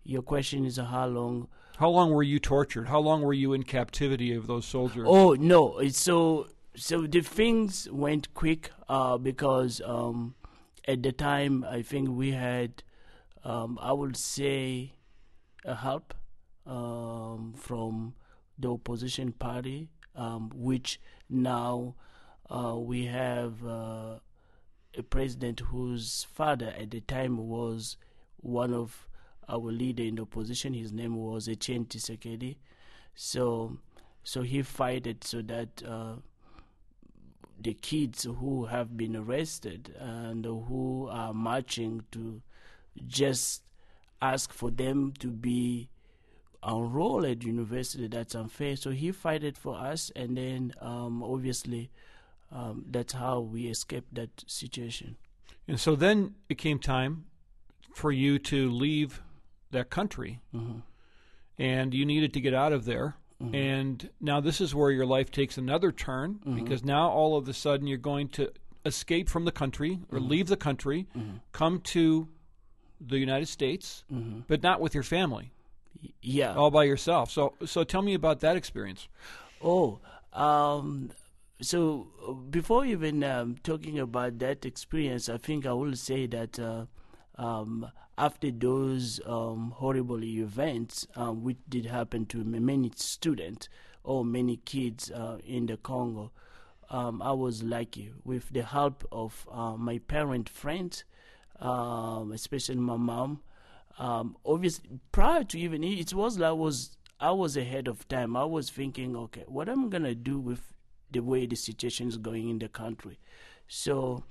Your 0.05 0.23
question 0.23 0.65
is 0.65 0.77
how 0.77 1.07
long? 1.07 1.49
How 1.77 1.89
long 1.89 2.13
were 2.13 2.23
you 2.23 2.39
tortured? 2.39 2.89
How 2.89 3.01
long 3.01 3.23
were 3.23 3.33
you 3.33 3.53
in 3.53 3.65
captivity 3.65 4.33
of 4.35 4.47
those 4.47 4.65
soldiers? 4.65 5.07
Oh 5.09 5.35
no! 5.35 5.87
So 5.89 6.49
so 6.77 7.07
the 7.07 7.21
things 7.21 7.89
went 7.91 8.33
quick 8.35 8.71
uh, 8.89 9.19
because 9.19 9.81
um, 9.85 10.35
at 10.87 11.03
the 11.03 11.13
time 11.13 11.65
I 11.65 11.83
think 11.83 12.11
we 12.11 12.33
had 12.33 12.83
um, 13.43 13.79
I 13.83 13.93
would 13.93 14.17
say 14.17 14.95
a 15.65 15.75
help 15.75 16.15
um, 16.67 17.55
from 17.57 18.15
the 18.59 18.73
opposition 18.73 19.33
party, 19.33 19.89
um, 20.15 20.51
which 20.55 21.01
now 21.29 21.97
uh, 22.49 22.77
we 22.79 23.07
have 23.07 23.67
uh, 23.67 24.19
a 24.97 25.03
president 25.03 25.61
whose 25.61 26.27
father 26.33 26.73
at 26.79 26.91
the 26.91 27.01
time 27.01 27.49
was 27.49 27.97
one 28.37 28.73
of 28.73 29.09
our 29.49 29.59
leader 29.59 30.03
in 30.03 30.17
the 30.17 30.23
opposition. 30.23 30.75
His 30.75 30.93
name 30.93 31.17
was 31.17 31.49
Etienne 31.49 31.87
Tshisekedi. 31.87 32.57
So, 33.15 33.79
so 34.23 34.43
he 34.43 34.63
fighted 34.63 35.25
so 35.25 35.43
that 35.43 35.83
uh, 35.87 36.17
the 37.61 37.75
kids 37.75 38.25
who 38.25 38.67
have 38.67 38.97
been 38.97 39.17
arrested 39.17 39.95
and 39.99 40.45
who 40.45 41.09
are 41.11 41.33
marching 41.33 42.05
to 42.13 42.43
just 43.07 43.63
ask 44.21 44.53
for 44.53 44.71
them 44.71 45.13
to 45.19 45.29
be 45.29 45.89
enrolled 46.67 47.25
at 47.25 47.43
university. 47.43 48.09
That's 48.09 48.35
unfair. 48.35 48.77
So 48.77 48.91
he 48.91 49.13
fighted 49.13 49.57
for 49.57 49.77
us, 49.77 50.11
and 50.17 50.37
then 50.37 50.73
um, 50.81 51.23
obviously 51.23 51.91
um, 52.51 52.85
that's 52.91 53.13
how 53.13 53.41
we 53.41 53.67
escaped 53.67 54.15
that 54.15 54.31
situation. 54.47 55.17
And 55.67 55.79
so 55.81 55.97
then 55.97 56.35
it 56.49 56.59
came 56.59 56.79
time 56.79 57.25
for 57.95 58.13
you 58.13 58.39
to 58.39 58.71
leave 58.71 59.23
that 59.75 59.91
country, 59.91 60.41
hmm 60.53 60.79
and 61.57 61.95
you 61.95 62.05
needed 62.05 62.33
to 62.35 62.41
get 62.41 62.53
out 62.53 62.73
of 62.73 62.85
there. 62.85 63.15
Mm-hmm. 63.41 63.55
And 63.55 64.11
now 64.21 64.41
this 64.41 64.61
is 64.61 64.75
where 64.75 64.91
your 64.91 65.07
life 65.07 65.31
takes 65.31 65.57
another 65.57 65.93
turn 65.93 66.41
because 66.53 66.83
now 66.85 67.09
all 67.09 67.37
of 67.37 67.49
a 67.49 67.53
sudden 67.53 67.87
you're 67.87 67.97
going 68.13 68.27
to 68.31 68.51
escape 68.85 69.29
from 69.29 69.45
the 69.45 69.53
country 69.53 70.01
or 70.11 70.19
Mm-hmm. 70.19 70.29
leave 70.31 70.49
the 70.49 70.57
country, 70.57 71.07
come 71.53 71.79
to 71.95 72.27
the 73.01 73.19
United 73.19 73.47
States, 73.47 74.03
but 74.49 74.65
not 74.65 74.81
with 74.81 74.95
your 74.95 75.05
family, 75.05 75.53
Yeah. 76.23 76.55
all 76.57 76.73
by 76.73 76.85
yourself. 76.85 77.31
So, 77.31 77.55
so 77.65 77.85
tell 77.85 78.03
me 78.03 78.15
about 78.15 78.41
that 78.41 78.57
experience. 78.57 79.07
Oh, 79.63 80.01
um, 80.33 81.11
so 81.61 82.09
uh, 82.29 82.33
before 82.33 82.85
even 82.85 83.23
um, 83.23 83.57
talking 83.63 84.01
about 84.01 84.41
that 84.41 84.65
experience, 84.67 85.29
I 85.29 85.39
think 85.39 85.67
I 85.67 85.73
will 85.73 85.95
say 85.95 86.27
that 86.27 86.59
uh, 86.59 86.87
um, 87.37 87.91
after 88.17 88.51
those 88.51 89.21
um, 89.27 89.73
horrible 89.77 90.23
events, 90.23 91.07
um, 91.17 91.43
which 91.43 91.59
did 91.69 91.87
happen 91.87 92.27
to 92.27 92.45
many 92.45 92.93
students 92.95 93.69
or 94.05 94.25
many 94.25 94.59
kids 94.59 95.11
uh, 95.11 95.39
in 95.45 95.67
the 95.67 95.77
Congo, 95.77 96.31
um, 96.91 97.23
I 97.23 97.33
was 97.33 97.63
lucky 97.63 98.13
with 98.25 98.51
the 98.51 98.63
help 98.63 99.07
of 99.11 99.47
uh, 99.51 99.77
my 99.77 99.99
parent 99.99 100.49
friends, 100.49 101.05
um, 101.61 102.31
especially 102.33 102.77
my 102.77 102.97
mom. 102.97 103.43
Um, 103.99 104.37
obviously, 104.45 105.01
prior 105.13 105.45
to 105.45 105.59
even 105.59 105.83
it 105.83 106.13
was 106.13 106.39
like 106.39 106.49
I 106.49 106.53
was 106.53 106.97
I 107.21 107.31
was 107.31 107.57
ahead 107.57 107.89
of 107.89 108.07
time. 108.09 108.37
I 108.37 108.45
was 108.45 108.71
thinking, 108.71 109.17
okay, 109.17 109.45
what 109.47 109.69
am 109.69 109.87
I 109.87 109.89
gonna 109.89 110.15
do 110.15 110.39
with 110.39 110.73
the 111.11 111.21
way 111.21 111.47
the 111.47 111.57
situation 111.57 112.09
is 112.09 112.17
going 112.17 112.49
in 112.49 112.59
the 112.59 112.69
country? 112.69 113.19
So 113.67 114.25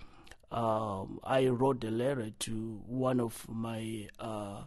um, 0.54 1.20
I 1.24 1.48
wrote 1.48 1.84
a 1.84 1.92
letter 1.92 2.30
to 2.40 2.82
one 2.86 3.20
of 3.20 3.46
my 3.50 4.08
uh, 4.20 4.64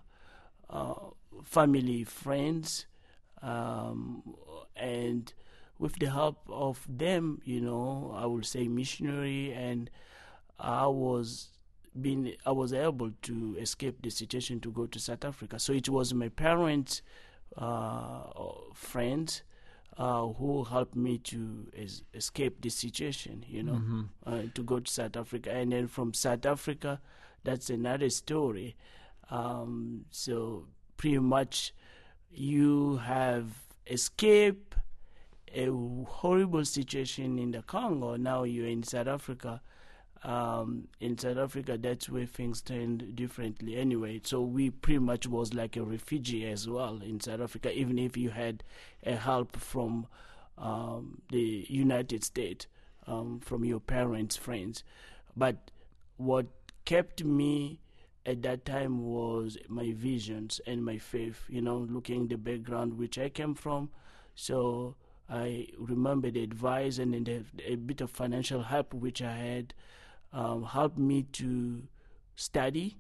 uh, 0.68 0.94
family 1.44 2.04
friends, 2.04 2.86
um, 3.40 4.22
and 4.74 5.32
with 5.78 5.98
the 5.98 6.10
help 6.10 6.40
of 6.50 6.84
them, 6.88 7.40
you 7.44 7.60
know, 7.60 8.12
I 8.16 8.26
would 8.26 8.46
say 8.46 8.66
missionary, 8.66 9.52
and 9.52 9.88
I 10.58 10.86
was 10.88 11.50
been 12.00 12.34
I 12.44 12.52
was 12.52 12.72
able 12.72 13.12
to 13.22 13.56
escape 13.58 14.02
the 14.02 14.10
situation 14.10 14.60
to 14.60 14.70
go 14.70 14.86
to 14.86 14.98
South 14.98 15.24
Africa. 15.24 15.58
So 15.58 15.72
it 15.72 15.88
was 15.88 16.12
my 16.12 16.28
parents' 16.28 17.00
uh, 17.56 18.24
friends 18.74 19.42
uh, 19.96 20.26
who 20.26 20.64
helped 20.64 20.94
me 20.96 21.18
to 21.18 21.66
es- 21.76 22.02
escape 22.14 22.60
the 22.60 22.68
situation. 22.70 23.44
You 23.48 23.62
know, 23.62 23.72
Mm-hmm. 23.74 24.02
uh, 24.26 24.42
to 24.54 24.62
go 24.62 24.80
to 24.80 24.90
South 24.90 25.16
Africa, 25.16 25.50
and 25.52 25.72
then 25.72 25.88
from 25.88 26.12
South 26.14 26.44
Africa, 26.46 27.00
that's 27.44 27.70
another 27.70 28.10
story. 28.10 28.76
Um, 29.30 30.04
so 30.10 30.66
pretty 30.96 31.18
much, 31.18 31.72
you 32.30 32.96
have 32.98 33.46
escaped 33.86 34.74
a 35.54 35.66
horrible 36.06 36.64
situation 36.64 37.38
in 37.38 37.50
the 37.52 37.62
Congo. 37.62 38.16
Now 38.16 38.42
you're 38.44 38.66
in 38.68 38.82
South 38.82 39.06
Africa. 39.08 39.60
Um, 40.26 40.88
in 41.00 41.16
South 41.16 41.38
Africa, 41.38 41.78
that's 41.80 42.08
where 42.08 42.26
things 42.26 42.60
turned 42.60 43.14
differently. 43.14 43.76
Anyway, 43.76 44.20
so 44.24 44.40
we 44.42 44.70
pretty 44.70 44.98
much 44.98 45.28
was 45.28 45.54
like 45.54 45.76
a 45.76 45.84
refugee 45.84 46.44
as 46.48 46.68
well 46.68 47.00
in 47.00 47.20
South 47.20 47.40
Africa, 47.40 47.72
even 47.72 47.96
if 47.96 48.16
you 48.16 48.30
had 48.30 48.64
a 49.04 49.14
help 49.14 49.56
from 49.56 50.08
um, 50.58 51.22
the 51.30 51.64
United 51.68 52.24
States, 52.24 52.66
um, 53.06 53.38
from 53.38 53.64
your 53.64 53.78
parents' 53.78 54.34
friends. 54.36 54.82
But 55.36 55.70
what 56.16 56.46
kept 56.84 57.22
me 57.22 57.78
at 58.24 58.42
that 58.42 58.64
time 58.64 59.04
was 59.04 59.56
my 59.68 59.92
visions 59.92 60.60
and 60.66 60.84
my 60.84 60.98
faith. 60.98 61.44
You 61.48 61.60
know, 61.60 61.86
looking 61.88 62.26
the 62.26 62.36
background 62.36 62.98
which 62.98 63.16
I 63.16 63.28
came 63.28 63.54
from, 63.54 63.90
so 64.34 64.96
I 65.30 65.68
remember 65.78 66.32
the 66.32 66.42
advice 66.42 66.98
and 66.98 67.14
the, 67.24 67.44
a 67.64 67.76
bit 67.76 68.00
of 68.00 68.10
financial 68.10 68.62
help 68.62 68.92
which 68.92 69.22
I 69.22 69.36
had 69.36 69.74
um, 70.36 70.64
helped 70.64 70.98
me 70.98 71.22
to 71.32 71.82
study, 72.36 72.96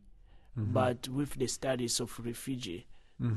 but 0.56 1.06
with 1.08 1.34
the 1.34 1.46
studies 1.46 2.00
of 2.00 2.18
refugee. 2.24 2.86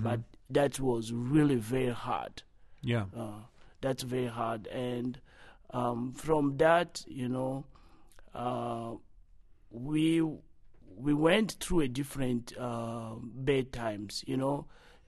But 0.03 0.21
that 0.49 0.79
was 0.79 1.11
really 1.11 1.55
very 1.55 1.93
hard. 1.93 2.43
Yeah. 2.81 3.05
Uh, 3.15 3.41
that's 3.81 4.03
very 4.03 4.27
hard. 4.27 4.67
And 4.67 5.19
um, 5.71 6.13
from 6.13 6.57
that, 6.57 7.03
you 7.07 7.27
know, 7.27 7.65
uh, 8.33 8.93
we 9.69 10.21
we 10.95 11.13
went 11.13 11.57
through 11.59 11.81
a 11.81 11.87
different 11.87 12.53
uh, 12.57 13.15
bad 13.21 13.71
times. 13.73 14.23
You 14.27 14.37
know, 14.37 14.65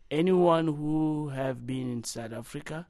anyone 0.09 0.67
who 0.67 1.29
have 1.29 1.65
been 1.65 1.91
in 1.91 2.03
South 2.03 2.33
Africa 2.33 2.87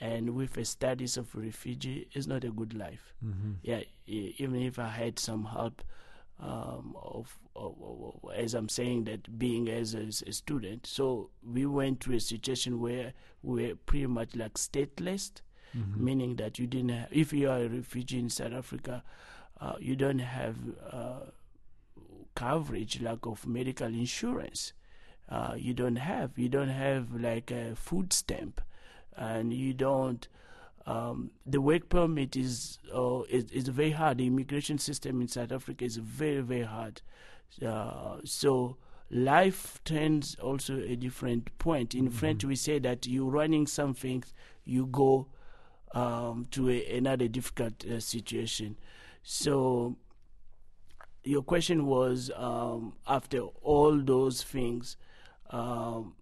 and 0.00 0.30
with 0.34 0.56
a 0.56 0.64
status 0.64 1.16
of 1.16 1.34
refugee 1.34 2.08
it's 2.12 2.26
not 2.26 2.44
a 2.44 2.50
good 2.50 2.74
life. 2.74 3.14
Yeah, 3.62 3.80
e- 4.06 4.34
even 4.38 4.56
if 4.62 4.78
I 4.78 4.88
had 4.88 5.18
some 5.18 5.44
help. 5.46 5.82
Um, 6.40 6.96
of, 7.00 7.38
of, 7.54 7.76
of, 7.80 8.30
as 8.34 8.54
I'm 8.54 8.68
saying 8.68 9.04
that 9.04 9.38
being 9.38 9.68
as 9.68 9.94
a, 9.94 9.98
as 10.00 10.20
a 10.26 10.32
student, 10.32 10.84
so 10.84 11.30
we 11.46 11.64
went 11.64 12.02
through 12.02 12.16
a 12.16 12.20
situation 12.20 12.80
where 12.80 13.12
we 13.44 13.68
were 13.68 13.76
pretty 13.76 14.08
much 14.08 14.34
like 14.34 14.54
stateless, 14.54 15.30
meaning 15.96 16.34
that 16.36 16.58
you 16.58 16.66
didn't 16.66 16.88
have, 16.90 17.08
if 17.12 17.32
you 17.32 17.48
are 17.48 17.60
a 17.60 17.68
refugee 17.68 18.18
in 18.18 18.30
South 18.30 18.52
Africa, 18.52 19.04
uh, 19.60 19.76
you 19.78 19.94
don't 19.94 20.18
have 20.18 20.56
uh, 20.90 21.20
coverage 22.34 23.00
like 23.00 23.26
of 23.26 23.46
medical 23.46 23.86
insurance. 23.86 24.72
Uh, 25.28 25.54
you 25.56 25.72
don't 25.72 25.96
have 25.96 26.36
you 26.36 26.48
don't 26.48 26.68
have 26.68 27.14
like 27.14 27.50
a 27.50 27.74
food 27.76 28.12
stamp, 28.12 28.60
and 29.16 29.52
you 29.52 29.72
don't. 29.74 30.26
Um, 30.86 31.30
the 31.46 31.62
work 31.62 31.88
permit 31.88 32.36
is 32.36 32.78
uh, 32.94 33.22
is 33.22 33.50
is 33.50 33.68
very 33.68 33.92
hard. 33.92 34.18
The 34.18 34.26
immigration 34.26 34.78
system 34.78 35.20
in 35.20 35.28
South 35.28 35.52
Africa 35.52 35.84
is 35.84 35.96
very 35.96 36.42
very 36.42 36.62
hard. 36.64 37.00
Uh, 37.64 38.16
so 38.24 38.76
life 39.10 39.80
turns 39.84 40.34
also 40.36 40.78
a 40.78 40.96
different 40.96 41.56
point. 41.58 41.94
In 41.94 42.10
French, 42.10 42.44
we 42.44 42.56
say 42.56 42.78
that 42.80 43.06
you're 43.06 43.30
running 43.30 43.66
something, 43.66 44.24
you 44.64 44.86
go 44.86 45.28
um, 45.92 46.48
to 46.50 46.68
a, 46.68 46.96
another 46.96 47.28
difficult 47.28 47.84
uh, 47.86 48.00
situation. 48.00 48.76
So 49.22 49.96
your 51.22 51.42
question 51.42 51.86
was 51.86 52.30
um, 52.36 52.94
after 53.06 53.40
all 53.62 53.98
those 53.98 54.42
things, 54.42 54.96
um, 55.50 56.14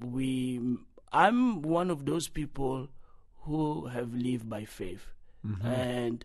we 0.00 0.60
I'm 1.12 1.62
one 1.62 1.90
of 1.90 2.04
those 2.04 2.28
people 2.28 2.88
who 3.42 3.86
have 3.86 4.14
lived 4.14 4.48
by 4.48 4.64
faith, 4.64 5.06
mm-hmm. 5.46 5.66
and 5.66 6.24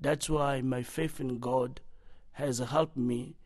that's 0.00 0.28
why 0.30 0.60
my 0.60 0.82
faith 0.82 1.20
in 1.20 1.38
God 1.38 1.80
has 2.32 2.58
helped 2.58 2.96
me 2.96 3.36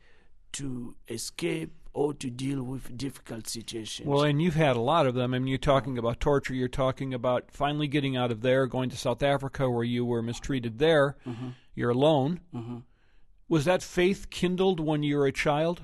to 0.53 0.95
escape 1.09 1.73
or 1.93 2.13
to 2.13 2.29
deal 2.29 2.63
with 2.63 2.97
difficult 2.97 3.49
situations. 3.49 4.07
Well, 4.07 4.23
and 4.23 4.41
you've 4.41 4.55
had 4.55 4.77
a 4.77 4.81
lot 4.81 5.07
of 5.07 5.15
them. 5.15 5.33
I 5.33 5.39
mean, 5.39 5.49
you're 5.49 5.59
talking 5.59 5.97
about 5.97 6.21
torture. 6.21 6.55
You're 6.55 6.69
talking 6.69 7.15
about 7.15 7.51
finally 7.51 7.89
getting 7.89 8.17
out 8.17 8.31
of 8.31 8.43
there, 8.43 8.67
going 8.67 8.91
to 8.91 8.97
South 8.97 9.23
Africa 9.23 9.71
where 9.71 9.85
you 9.85 10.05
were 10.05 10.21
mistreated 10.23 10.79
there. 10.79 11.17
Mm-hmm. 11.27 11.49
You're 11.75 11.91
alone. 11.91 12.41
Mm-hmm. 12.55 12.79
Was 13.49 13.65
that 13.65 13.83
faith 13.83 14.29
kindled 14.29 14.79
when 14.79 15.03
you 15.03 15.17
were 15.17 15.27
a 15.27 15.33
child 15.33 15.83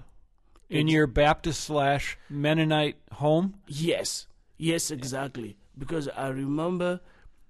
in 0.68 0.88
your 0.88 1.06
Baptist 1.06 1.62
slash 1.62 2.18
Mennonite 2.28 2.96
home? 3.12 3.54
Yes, 3.66 4.26
yes, 4.56 4.90
exactly. 4.90 5.56
Because 5.76 6.08
I 6.08 6.28
remember 6.28 7.00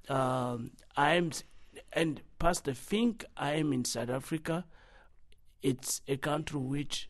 um, 0.09 0.73
I'm, 0.97 1.31
and 1.93 2.21
Pastor 2.39 2.75
think 2.75 3.25
I 3.37 3.53
am 3.55 3.73
in 3.73 3.85
South 3.85 4.11
Africa. 4.11 4.65
It's 5.63 6.01
a 6.09 6.17
country 6.17 6.59
which 6.59 7.09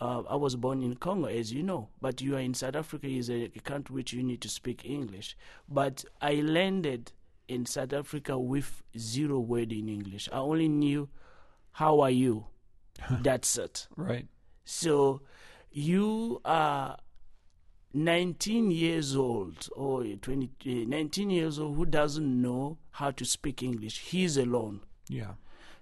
uh, 0.00 0.22
I 0.28 0.36
was 0.36 0.56
born 0.56 0.82
in 0.82 0.96
Congo, 0.96 1.28
as 1.28 1.52
you 1.52 1.62
know, 1.62 1.88
but 2.00 2.20
you 2.20 2.36
are 2.36 2.40
in 2.40 2.54
South 2.54 2.76
Africa 2.76 3.06
is 3.06 3.30
a, 3.30 3.44
a 3.44 3.60
country 3.60 3.94
which 3.94 4.12
you 4.12 4.22
need 4.22 4.40
to 4.42 4.48
speak 4.48 4.84
English. 4.84 5.36
But 5.68 6.04
I 6.20 6.34
landed 6.34 7.12
in 7.48 7.66
South 7.66 7.92
Africa 7.92 8.38
with 8.38 8.82
zero 8.98 9.38
word 9.38 9.72
in 9.72 9.88
English. 9.88 10.28
I 10.32 10.38
only 10.38 10.68
knew, 10.68 11.08
"How 11.72 12.00
are 12.00 12.10
you?" 12.10 12.46
That's 13.10 13.56
it. 13.56 13.86
Right. 13.96 14.26
So 14.64 15.22
you 15.70 16.40
are 16.44 16.96
19 17.94 18.70
years 18.72 19.14
old 19.14 19.68
or 19.76 20.04
20, 20.04 20.50
uh, 20.66 20.88
19 20.88 21.30
years 21.30 21.58
old 21.58 21.76
who 21.76 21.86
doesn't 21.86 22.42
know 22.42 22.76
how 22.90 23.10
to 23.12 23.24
speak 23.24 23.62
English. 23.62 23.98
He's 24.00 24.36
alone. 24.36 24.80
Yeah. 25.08 25.34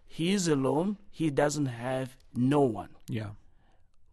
He 0.07 0.33
is 0.35 0.47
alone. 0.47 0.99
He 1.11 1.31
doesn't 1.31 1.67
have 1.67 2.17
no 2.35 2.61
one, 2.61 2.91
Yeah. 3.09 3.31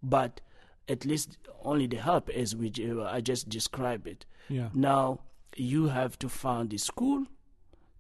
but 0.02 0.40
at 0.88 1.06
least 1.06 1.38
only 1.64 1.88
the 1.88 1.98
help 1.98 2.30
as 2.30 2.56
we 2.56 2.72
uh, 2.90 3.04
I 3.04 3.20
just 3.22 3.50
described 3.50 4.08
it. 4.08 4.26
Yeah. 4.48 4.70
Now 4.74 5.20
you 5.56 5.88
have 5.90 6.18
to 6.20 6.30
find 6.30 6.74
a 6.74 6.78
school 6.78 7.26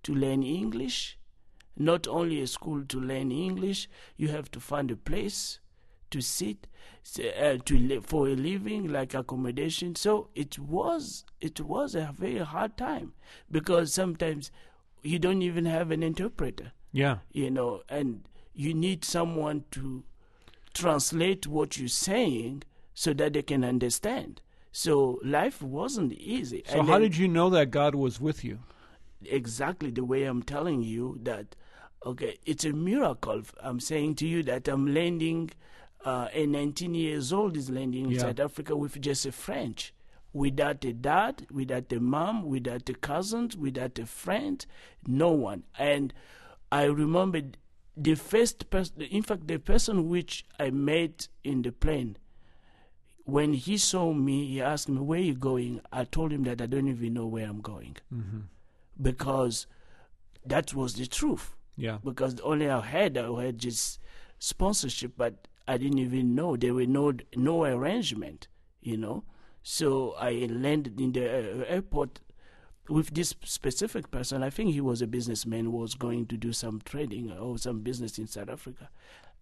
to 0.04 0.16
learn 0.16 0.44
English. 0.44 1.18
Not 1.78 2.08
only 2.08 2.42
a 2.42 2.48
school 2.48 2.84
to 2.86 3.00
learn 3.00 3.32
English, 3.32 3.90
you 4.18 4.30
have 4.30 4.50
to 4.52 4.60
find 4.60 4.92
a 4.92 4.96
place 4.96 5.60
to 6.12 6.22
sit 6.22 6.68
uh, 7.42 7.58
to 7.66 7.78
live 7.78 8.06
for 8.06 8.28
a 8.28 8.36
living, 8.36 8.88
like 8.92 9.14
accommodation. 9.14 9.96
So 9.96 10.30
it 10.36 10.60
was 10.60 11.24
it 11.42 11.60
was 11.62 11.96
a 11.96 12.14
very 12.18 12.40
hard 12.40 12.78
time 12.78 13.14
because 13.50 13.94
sometimes 13.94 14.52
you 15.02 15.18
don't 15.20 15.42
even 15.42 15.66
have 15.66 15.92
an 15.92 16.04
interpreter, 16.04 16.74
Yeah. 16.92 17.20
you 17.32 17.50
know, 17.50 17.84
and 17.88 18.28
you 18.54 18.74
need 18.74 19.06
someone 19.06 19.64
to 19.72 20.04
translate 20.74 21.48
what 21.48 21.78
you're 21.78 21.88
saying 21.88 22.64
so 22.94 23.14
that 23.14 23.34
they 23.34 23.42
can 23.42 23.64
understand. 23.64 24.42
So 24.72 25.20
life 25.24 25.62
wasn't 25.62 26.14
easy. 26.14 26.64
So 26.68 26.80
And 26.80 26.88
how 26.88 26.94
then- 27.00 27.04
did 27.04 27.18
you 27.18 27.28
know 27.28 27.50
that 27.50 27.72
God 27.72 27.96
was 27.96 28.20
with 28.22 28.44
you? 28.44 28.60
exactly 29.26 29.92
the 29.92 30.04
way 30.06 30.24
I'm 30.24 30.42
telling 30.44 30.82
you 30.82 31.20
that, 31.24 31.54
okay, 32.06 32.38
it's 32.46 32.64
a 32.64 32.72
miracle. 32.72 33.42
I'm 33.62 33.82
saying 33.82 34.16
to 34.16 34.28
you 34.28 34.44
that 34.44 34.68
I'm 34.70 34.94
landing, 34.94 35.52
uh, 36.06 36.28
a 36.34 36.46
19 36.46 36.96
years 36.96 37.34
old 37.34 37.58
is 37.58 37.70
landing 37.70 38.06
in 38.06 38.12
Yeah. 38.12 38.20
South 38.22 38.40
Africa 38.40 38.76
with 38.76 39.00
just 39.02 39.26
a 39.26 39.32
French. 39.32 39.94
Without 40.32 40.86
a 40.86 40.94
dad, 40.94 41.48
without 41.52 41.92
a 41.92 42.00
mom, 42.00 42.44
without 42.48 42.88
a 42.90 42.94
cousins, 42.94 43.58
without 43.58 43.98
a 44.00 44.06
friend, 44.06 44.64
no 45.08 45.32
one. 45.32 45.64
And 45.78 46.14
I 46.72 46.84
remember 46.84 47.42
the 47.98 48.16
first 48.16 48.70
person, 48.70 49.02
in 49.02 49.24
fact, 49.24 49.48
the 49.48 49.58
person 49.58 50.08
which 50.08 50.46
I 50.60 50.70
met 50.70 51.28
in 51.44 51.64
the 51.64 51.72
plane, 51.72 52.16
when 53.26 53.54
he 53.54 53.78
saw 53.78 54.14
me, 54.14 54.46
he 54.48 54.62
asked 54.62 54.88
me, 54.88 55.00
Where 55.02 55.20
are 55.20 55.24
you 55.24 55.34
going? 55.34 55.82
I 55.92 56.04
told 56.04 56.32
him 56.32 56.44
that 56.44 56.62
I 56.62 56.68
don't 56.68 56.88
even 56.88 57.14
know 57.16 57.26
where 57.28 57.48
I'm 57.48 57.62
going 57.62 57.98
because 59.02 59.68
that 60.46 60.74
was 60.74 60.94
the 60.94 61.08
truth. 61.08 61.56
Yeah. 61.76 61.98
Because 62.04 62.40
only 62.42 62.70
I 62.70 62.82
had 62.82 63.18
I 63.18 63.44
had 63.46 63.58
just 63.58 64.00
sponsorship, 64.40 65.14
but 65.18 65.48
I 65.70 65.78
didn't 65.78 66.00
even 66.00 66.34
know 66.34 66.58
there 66.58 66.74
were 66.74 66.88
no 66.88 67.14
no 67.36 67.64
arrangement, 67.64 68.48
you 68.82 68.98
know. 68.98 69.24
So 69.62 70.16
I 70.18 70.48
landed 70.50 71.00
in 71.00 71.12
the 71.12 71.26
uh, 71.26 71.66
airport 71.68 72.22
with 72.90 73.14
this 73.14 73.36
specific 73.44 74.10
person. 74.10 74.42
I 74.42 74.50
think 74.50 74.74
he 74.74 74.82
was 74.82 75.04
a 75.04 75.08
businessman 75.08 75.66
who 75.66 75.78
was 75.78 75.94
going 75.94 76.26
to 76.28 76.38
do 76.38 76.54
some 76.54 76.82
trading 76.84 77.32
or 77.32 77.60
some 77.60 77.82
business 77.82 78.18
in 78.18 78.26
South 78.26 78.50
Africa, 78.50 78.90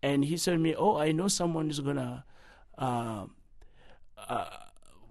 and 0.03 0.25
he 0.25 0.35
said 0.35 0.51
to 0.51 0.57
me, 0.57 0.75
"Oh, 0.75 0.97
I 0.97 1.13
know 1.13 1.29
someone 1.29 1.69
is 1.69 1.79
gonna 1.79 2.25
uh, 2.77 3.27
uh, 4.27 4.45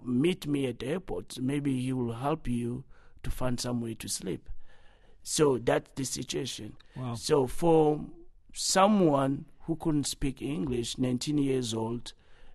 meet 0.05 0.45
me 0.45 0.67
at 0.67 0.77
the 0.77 0.87
airport. 0.87 1.39
Maybe 1.39 1.81
he 1.81 1.93
will 1.93 2.13
help 2.13 2.47
you 2.47 2.83
to 3.23 3.31
find 3.31 3.59
some 3.59 3.81
way 3.81 3.95
to 3.95 4.07
sleep." 4.07 4.51
So 5.23 5.57
that's 5.57 5.89
the 5.95 6.05
situation. 6.05 6.77
Wow. 6.95 7.15
So 7.15 7.47
for 7.47 8.05
someone 8.53 9.45
who 9.67 9.75
couldn't 9.75 10.07
speak 10.07 10.41
English, 10.41 10.97
19 10.97 11.37
years 11.37 11.73
old, 11.73 12.13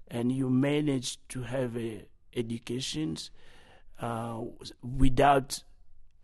and 0.09 0.33
you 0.33 0.48
managed 0.48 1.20
to 1.29 1.42
have 1.42 1.77
uh, 1.77 1.81
a 1.81 2.05
education 2.35 3.18
uh, 4.01 4.40
without 4.83 5.62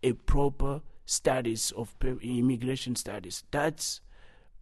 a 0.01 0.13
proper 0.13 0.81
studies 1.05 1.71
of 1.77 1.95
immigration 2.21 2.95
studies, 2.95 3.43
that's 3.51 4.01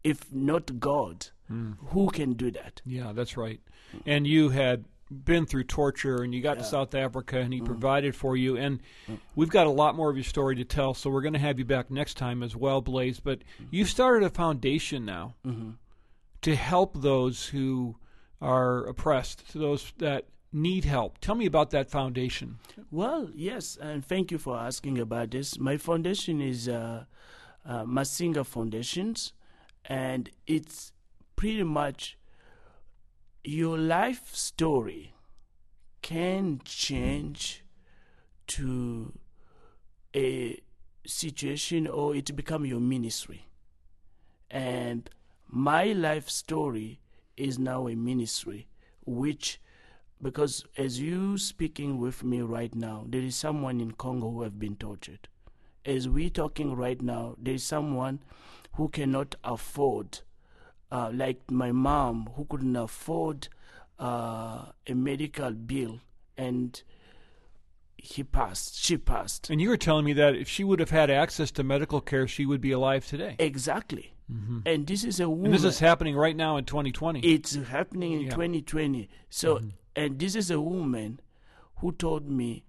if 0.03 0.31
not 0.33 0.79
God, 0.81 1.27
hmm. 1.47 1.71
who 1.87 2.09
can 2.09 2.33
do 2.33 2.51
that? 2.51 2.81
Yeah, 2.85 3.13
that's 3.13 3.37
right. 3.37 3.61
And 4.05 4.27
you 4.27 4.49
had 4.49 4.83
been 5.09 5.45
through 5.45 5.63
torture 5.63 6.23
and 6.23 6.35
you 6.35 6.41
got 6.41 6.57
to 6.57 6.65
South 6.65 6.93
Africa 6.93 7.39
and 7.39 7.53
he 7.53 7.59
hmm. 7.59 7.65
provided 7.65 8.15
for 8.15 8.35
you. 8.35 8.57
And 8.57 8.81
hmm. 9.05 9.15
we've 9.35 9.49
got 9.49 9.67
a 9.67 9.71
lot 9.71 9.95
more 9.95 10.09
of 10.09 10.17
your 10.17 10.25
story 10.25 10.57
to 10.57 10.65
tell, 10.65 10.93
so 10.93 11.09
we're 11.09 11.21
going 11.21 11.33
to 11.33 11.39
have 11.39 11.57
you 11.57 11.65
back 11.65 11.89
next 11.89 12.15
time 12.15 12.43
as 12.43 12.55
well, 12.55 12.81
Blaise. 12.81 13.21
But 13.21 13.39
you've 13.71 13.89
started 13.89 14.25
a 14.25 14.29
foundation 14.29 15.05
now 15.05 15.35
mm-hmm. 15.45 15.71
To 16.41 16.55
help 16.55 17.01
those 17.01 17.47
who 17.47 17.95
are 18.41 18.85
oppressed, 18.85 19.49
to 19.51 19.57
those 19.57 19.93
that 19.97 20.25
need 20.53 20.85
help. 20.85 21.17
Tell 21.19 21.35
me 21.35 21.45
about 21.45 21.71
that 21.71 21.89
foundation. 21.89 22.59
Well, 22.91 23.29
yes, 23.33 23.77
and 23.79 24.05
thank 24.05 24.31
you 24.31 24.37
for 24.37 24.57
asking 24.57 24.99
about 24.99 25.31
this. 25.31 25.59
My 25.59 25.77
foundation 25.77 26.41
is 26.41 26.69
uh, 26.69 27.05
uh, 27.65 27.83
Masinga 27.83 28.45
Foundations, 28.45 29.33
and 29.85 30.29
it's 30.45 30.93
pretty 31.35 31.63
much 31.63 32.17
your 33.43 33.77
life 33.77 34.35
story 34.35 35.13
can 36.01 36.59
change 36.63 37.63
to 38.47 39.13
a 40.15 40.59
situation 41.05 41.87
or 41.87 42.15
it 42.15 42.35
become 42.35 42.65
your 42.65 42.79
ministry. 42.79 43.47
And 44.49 45.09
my 45.49 45.85
life 45.93 46.29
story 46.29 46.99
is 47.35 47.59
now 47.59 47.87
a 47.87 47.95
ministry, 47.95 48.67
which 49.05 49.59
because 50.21 50.65
as 50.77 50.99
you 50.99 51.37
speaking 51.37 51.99
with 51.99 52.23
me 52.23 52.41
right 52.41 52.73
now, 52.73 53.05
there 53.07 53.21
is 53.21 53.35
someone 53.35 53.79
in 53.79 53.91
Congo 53.91 54.31
who 54.31 54.41
have 54.41 54.59
been 54.59 54.75
tortured. 54.75 55.27
As 55.85 56.09
we 56.09 56.29
talking 56.29 56.75
right 56.75 57.01
now, 57.01 57.35
there 57.37 57.53
is 57.53 57.63
someone 57.63 58.19
who 58.73 58.89
cannot 58.89 59.35
afford, 59.43 60.19
uh, 60.91 61.11
like 61.13 61.49
my 61.51 61.71
mom, 61.71 62.29
who 62.35 62.45
couldn't 62.45 62.75
afford 62.75 63.47
uh, 63.99 64.65
a 64.87 64.93
medical 64.93 65.51
bill, 65.51 66.01
and 66.35 66.81
he 67.95 68.23
passed. 68.23 68.83
She 68.83 68.97
passed. 68.97 69.49
And 69.49 69.61
you 69.61 69.69
were 69.69 69.77
telling 69.77 70.05
me 70.05 70.13
that 70.13 70.35
if 70.35 70.49
she 70.49 70.63
would 70.63 70.79
have 70.79 70.89
had 70.89 71.09
access 71.09 71.51
to 71.51 71.63
medical 71.63 72.01
care, 72.01 72.27
she 72.27 72.45
would 72.45 72.61
be 72.61 72.71
alive 72.71 73.05
today. 73.05 73.35
Exactly. 73.39 74.13
Mm-hmm. 74.31 74.59
And 74.65 74.85
this 74.87 75.03
is 75.03 75.19
a 75.19 75.29
woman. 75.29 75.45
And 75.45 75.53
this 75.53 75.63
is 75.63 75.79
happening 75.79 76.15
right 76.15 76.35
now 76.35 76.57
in 76.57 76.65
2020. 76.65 77.21
It's 77.21 77.55
happening 77.55 78.13
in 78.13 78.21
Yeah. 78.21 78.31
2020. 78.31 79.09
So, 79.29 79.55
mm-hmm. 79.55 79.69
and 79.95 80.19
this 80.19 80.35
is 80.35 80.51
a 80.51 80.59
woman 80.59 81.21
who 81.77 81.91
told 81.93 82.29
me, 82.29 82.65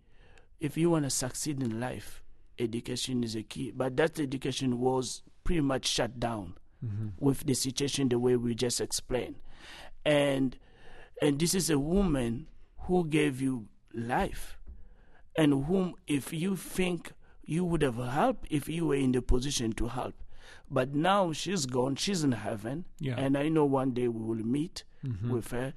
if 0.60 0.76
you 0.76 0.90
want 0.90 1.04
to 1.04 1.10
succeed 1.10 1.62
in 1.62 1.80
life, 1.80 2.22
education 2.58 3.24
is 3.24 3.34
a 3.34 3.42
key. 3.42 3.72
But 3.74 3.96
that 3.96 4.20
education 4.20 4.78
was 4.78 5.22
pretty 5.44 5.60
much 5.60 5.86
shut 5.86 6.20
down 6.20 6.54
mm-hmm. 6.84 7.08
with 7.18 7.44
the 7.46 7.54
situation 7.54 8.08
the 8.08 8.18
way 8.18 8.36
we 8.36 8.54
just 8.54 8.80
explained. 8.80 9.36
And 10.04 10.56
and 11.20 11.38
this 11.38 11.54
is 11.54 11.70
a 11.70 11.78
woman 11.78 12.46
who 12.82 13.04
gave 13.04 13.40
you 13.40 13.66
life, 13.92 14.58
and 15.36 15.66
whom, 15.66 15.94
if 16.06 16.32
you 16.32 16.54
think 16.54 17.12
you 17.44 17.64
would 17.64 17.82
have 17.82 17.96
helped 17.96 18.46
if 18.50 18.68
you 18.68 18.86
were 18.86 18.94
in 18.94 19.12
the 19.12 19.22
position 19.22 19.72
to 19.72 19.88
help. 19.88 20.14
But 20.70 20.94
now 20.94 21.32
she's 21.32 21.66
gone, 21.66 21.96
she's 21.96 22.22
in 22.22 22.32
heaven, 22.32 22.84
Yeah. 22.98 23.16
and 23.16 23.36
I 23.36 23.48
know 23.48 23.64
one 23.64 23.92
day 23.92 24.08
we 24.08 24.22
will 24.22 24.44
meet 24.44 24.84
mm-hmm. 25.04 25.32
with 25.32 25.50
her. 25.50 25.72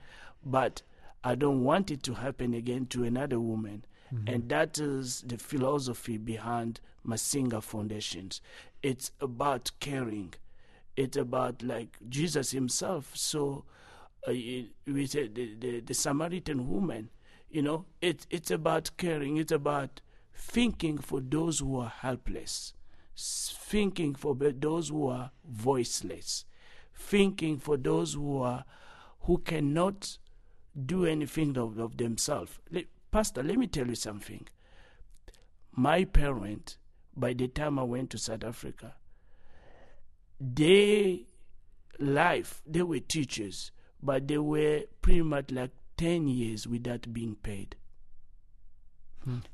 But 0.46 0.82
I 1.24 1.36
don't 1.36 1.64
want 1.64 1.92
it 1.92 2.04
to 2.04 2.16
happen 2.16 2.54
again 2.54 2.88
to 2.88 3.04
another 3.04 3.40
woman. 3.40 3.86
Mm-hmm. 4.14 4.28
And 4.28 4.50
that 4.50 4.80
is 4.80 5.22
the 5.22 5.38
philosophy 5.38 6.18
behind 6.18 6.82
Masinga 7.08 7.64
Foundations. 7.64 8.42
It's 8.84 9.12
about 9.22 9.72
caring. 9.80 10.34
It's 10.98 11.16
about 11.16 11.64
like 11.64 11.98
Jesus 12.10 12.52
himself. 12.52 13.12
So 13.16 13.64
uh, 14.28 14.32
we 14.32 15.06
said 15.08 15.28
uh, 15.28 15.34
the, 15.36 15.56
the, 15.60 15.80
the 15.82 15.94
Samaritan 15.94 16.70
woman, 16.70 17.10
you 17.50 17.62
know, 17.62 17.86
it, 18.02 18.26
it's 18.30 18.52
about 18.52 18.92
caring. 18.98 19.38
It's 19.38 19.52
about 19.52 20.02
thinking 20.36 20.98
for 20.98 21.22
those 21.22 21.60
who 21.60 21.80
are 21.80 21.90
helpless, 21.90 22.74
thinking 23.22 24.16
for 24.16 24.36
those 24.36 24.90
who 24.90 25.08
are 25.08 25.32
voiceless, 25.48 26.46
thinking 26.96 27.58
for 27.58 27.78
those 27.78 28.14
who 28.14 28.42
are 28.42 28.66
who 29.22 29.38
cannot 29.40 30.18
do 30.86 31.06
anything 31.06 31.58
of, 31.58 31.78
of 31.78 31.98
themselves. 31.98 32.60
Le- 32.72 32.84
Pastor, 33.12 33.44
let 33.44 33.58
me 33.58 33.68
tell 33.68 33.88
you 33.88 33.96
something. 33.96 34.48
My 35.74 36.06
parents, 36.06 36.78
by 37.16 37.34
the 37.34 37.48
time 37.48 37.78
I 37.78 37.84
went 37.84 38.10
to 38.12 38.18
South 38.18 38.44
Africa, 38.44 38.96
they 40.40 41.26
life 42.00 42.62
they 42.66 42.82
were 42.82 43.00
teachers, 43.00 43.72
but 44.02 44.28
they 44.28 44.38
were 44.38 44.84
pretty 45.02 45.22
much 45.22 45.52
like 45.52 45.72
ten 45.98 46.28
years 46.28 46.68
without 46.68 47.14
being 47.14 47.36
paid. 47.36 47.76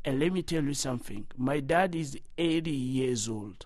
And 0.06 0.20
let 0.20 0.32
me 0.32 0.42
tell 0.42 0.64
you 0.64 0.74
something. 0.74 1.28
My 1.36 1.60
dad 1.60 1.94
is 1.94 2.18
80 2.38 2.72
years 2.72 3.28
old. 3.28 3.66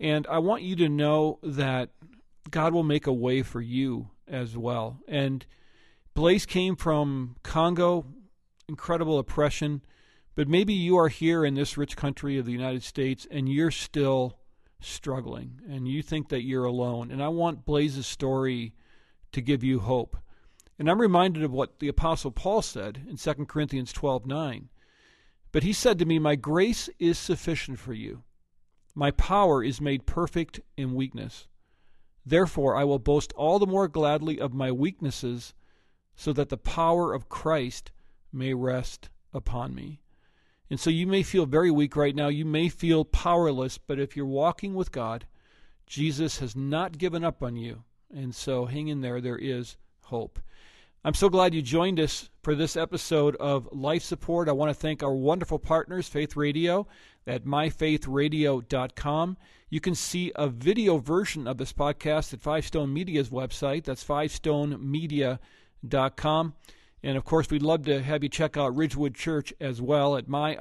And 0.00 0.26
I 0.26 0.38
want 0.38 0.62
you 0.62 0.76
to 0.76 0.88
know 0.88 1.38
that 1.42 1.90
God 2.50 2.72
will 2.72 2.82
make 2.82 3.06
a 3.06 3.12
way 3.12 3.42
for 3.42 3.60
you 3.60 4.10
as 4.26 4.56
well. 4.56 4.98
And 5.06 5.46
Blaise 6.14 6.46
came 6.46 6.76
from 6.76 7.36
Congo, 7.42 8.04
incredible 8.68 9.18
oppression, 9.18 9.82
but 10.34 10.48
maybe 10.48 10.72
you 10.72 10.96
are 10.96 11.08
here 11.08 11.44
in 11.44 11.54
this 11.54 11.76
rich 11.76 11.96
country 11.96 12.38
of 12.38 12.46
the 12.46 12.52
United 12.52 12.82
States 12.82 13.26
and 13.30 13.48
you're 13.48 13.70
still 13.70 14.38
struggling 14.80 15.60
and 15.68 15.86
you 15.86 16.02
think 16.02 16.28
that 16.28 16.42
you're 16.42 16.64
alone. 16.64 17.10
And 17.10 17.22
I 17.22 17.28
want 17.28 17.64
Blaise's 17.64 18.06
story 18.06 18.74
to 19.32 19.40
give 19.40 19.62
you 19.62 19.80
hope. 19.80 20.16
And 20.78 20.90
I'm 20.90 21.00
reminded 21.00 21.42
of 21.42 21.52
what 21.52 21.78
the 21.78 21.88
Apostle 21.88 22.30
Paul 22.30 22.62
said 22.62 23.02
in 23.08 23.16
2 23.16 23.46
Corinthians 23.46 23.92
12 23.92 24.26
9. 24.26 24.68
But 25.52 25.62
he 25.62 25.72
said 25.72 25.98
to 25.98 26.06
me, 26.06 26.18
My 26.18 26.34
grace 26.34 26.88
is 26.98 27.18
sufficient 27.18 27.78
for 27.78 27.92
you. 27.92 28.24
My 28.94 29.10
power 29.10 29.62
is 29.62 29.80
made 29.80 30.06
perfect 30.06 30.60
in 30.76 30.94
weakness. 30.94 31.46
Therefore, 32.24 32.76
I 32.76 32.84
will 32.84 32.98
boast 32.98 33.32
all 33.34 33.58
the 33.58 33.66
more 33.66 33.88
gladly 33.88 34.40
of 34.40 34.54
my 34.54 34.70
weaknesses, 34.70 35.54
so 36.14 36.32
that 36.32 36.50
the 36.50 36.56
power 36.56 37.12
of 37.12 37.28
Christ 37.28 37.90
may 38.32 38.54
rest 38.54 39.10
upon 39.32 39.74
me. 39.74 40.01
And 40.72 40.80
so 40.80 40.88
you 40.88 41.06
may 41.06 41.22
feel 41.22 41.44
very 41.44 41.70
weak 41.70 41.94
right 41.96 42.16
now. 42.16 42.28
You 42.28 42.46
may 42.46 42.70
feel 42.70 43.04
powerless, 43.04 43.76
but 43.76 44.00
if 44.00 44.16
you're 44.16 44.24
walking 44.24 44.72
with 44.72 44.90
God, 44.90 45.26
Jesus 45.86 46.38
has 46.38 46.56
not 46.56 46.96
given 46.96 47.22
up 47.22 47.42
on 47.42 47.56
you. 47.56 47.84
And 48.10 48.34
so 48.34 48.64
hang 48.64 48.88
in 48.88 49.02
there. 49.02 49.20
There 49.20 49.36
is 49.36 49.76
hope. 50.04 50.38
I'm 51.04 51.12
so 51.12 51.28
glad 51.28 51.52
you 51.52 51.60
joined 51.60 52.00
us 52.00 52.30
for 52.42 52.54
this 52.54 52.74
episode 52.74 53.36
of 53.36 53.68
Life 53.70 54.02
Support. 54.02 54.48
I 54.48 54.52
want 54.52 54.70
to 54.70 54.74
thank 54.74 55.02
our 55.02 55.12
wonderful 55.12 55.58
partners, 55.58 56.08
Faith 56.08 56.36
Radio, 56.36 56.86
at 57.26 57.44
myfaithradio.com. 57.44 59.36
You 59.68 59.80
can 59.80 59.94
see 59.94 60.32
a 60.34 60.48
video 60.48 60.96
version 60.96 61.46
of 61.46 61.58
this 61.58 61.74
podcast 61.74 62.32
at 62.32 62.40
Five 62.40 62.64
Stone 62.64 62.94
Media's 62.94 63.28
website. 63.28 63.84
That's 63.84 64.02
fivestonemedia.com. 64.02 66.54
And 67.02 67.16
of 67.16 67.24
course, 67.24 67.50
we'd 67.50 67.62
love 67.62 67.84
to 67.86 68.02
have 68.02 68.22
you 68.22 68.28
check 68.28 68.56
out 68.56 68.76
Ridgewood 68.76 69.14
Church 69.14 69.52
as 69.60 69.82
well 69.82 70.16
at 70.16 70.28
myrwc.org. 70.28 70.60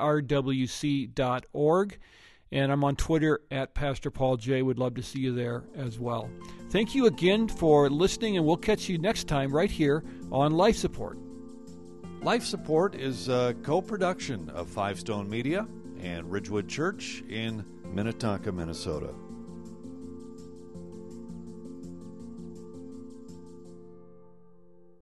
And 2.53 2.71
I'm 2.71 2.83
on 2.83 2.97
Twitter 2.97 3.39
at 3.49 3.73
Pastor 3.73 4.11
Paul 4.11 4.35
J. 4.35 4.61
Would 4.61 4.77
love 4.77 4.95
to 4.95 5.03
see 5.03 5.19
you 5.19 5.33
there 5.33 5.63
as 5.75 5.97
well. 5.99 6.29
Thank 6.69 6.93
you 6.93 7.05
again 7.05 7.47
for 7.47 7.89
listening, 7.89 8.35
and 8.35 8.45
we'll 8.45 8.57
catch 8.57 8.89
you 8.89 8.97
next 8.97 9.29
time 9.29 9.55
right 9.55 9.71
here 9.71 10.03
on 10.31 10.51
Life 10.51 10.75
Support. 10.75 11.17
Life 12.21 12.43
Support 12.43 12.95
is 12.95 13.29
a 13.29 13.55
co 13.63 13.81
production 13.81 14.49
of 14.49 14.67
Five 14.69 14.99
Stone 14.99 15.29
Media 15.29 15.65
and 16.01 16.29
Ridgewood 16.29 16.67
Church 16.67 17.23
in 17.29 17.65
Minnetonka, 17.85 18.51
Minnesota. 18.51 19.13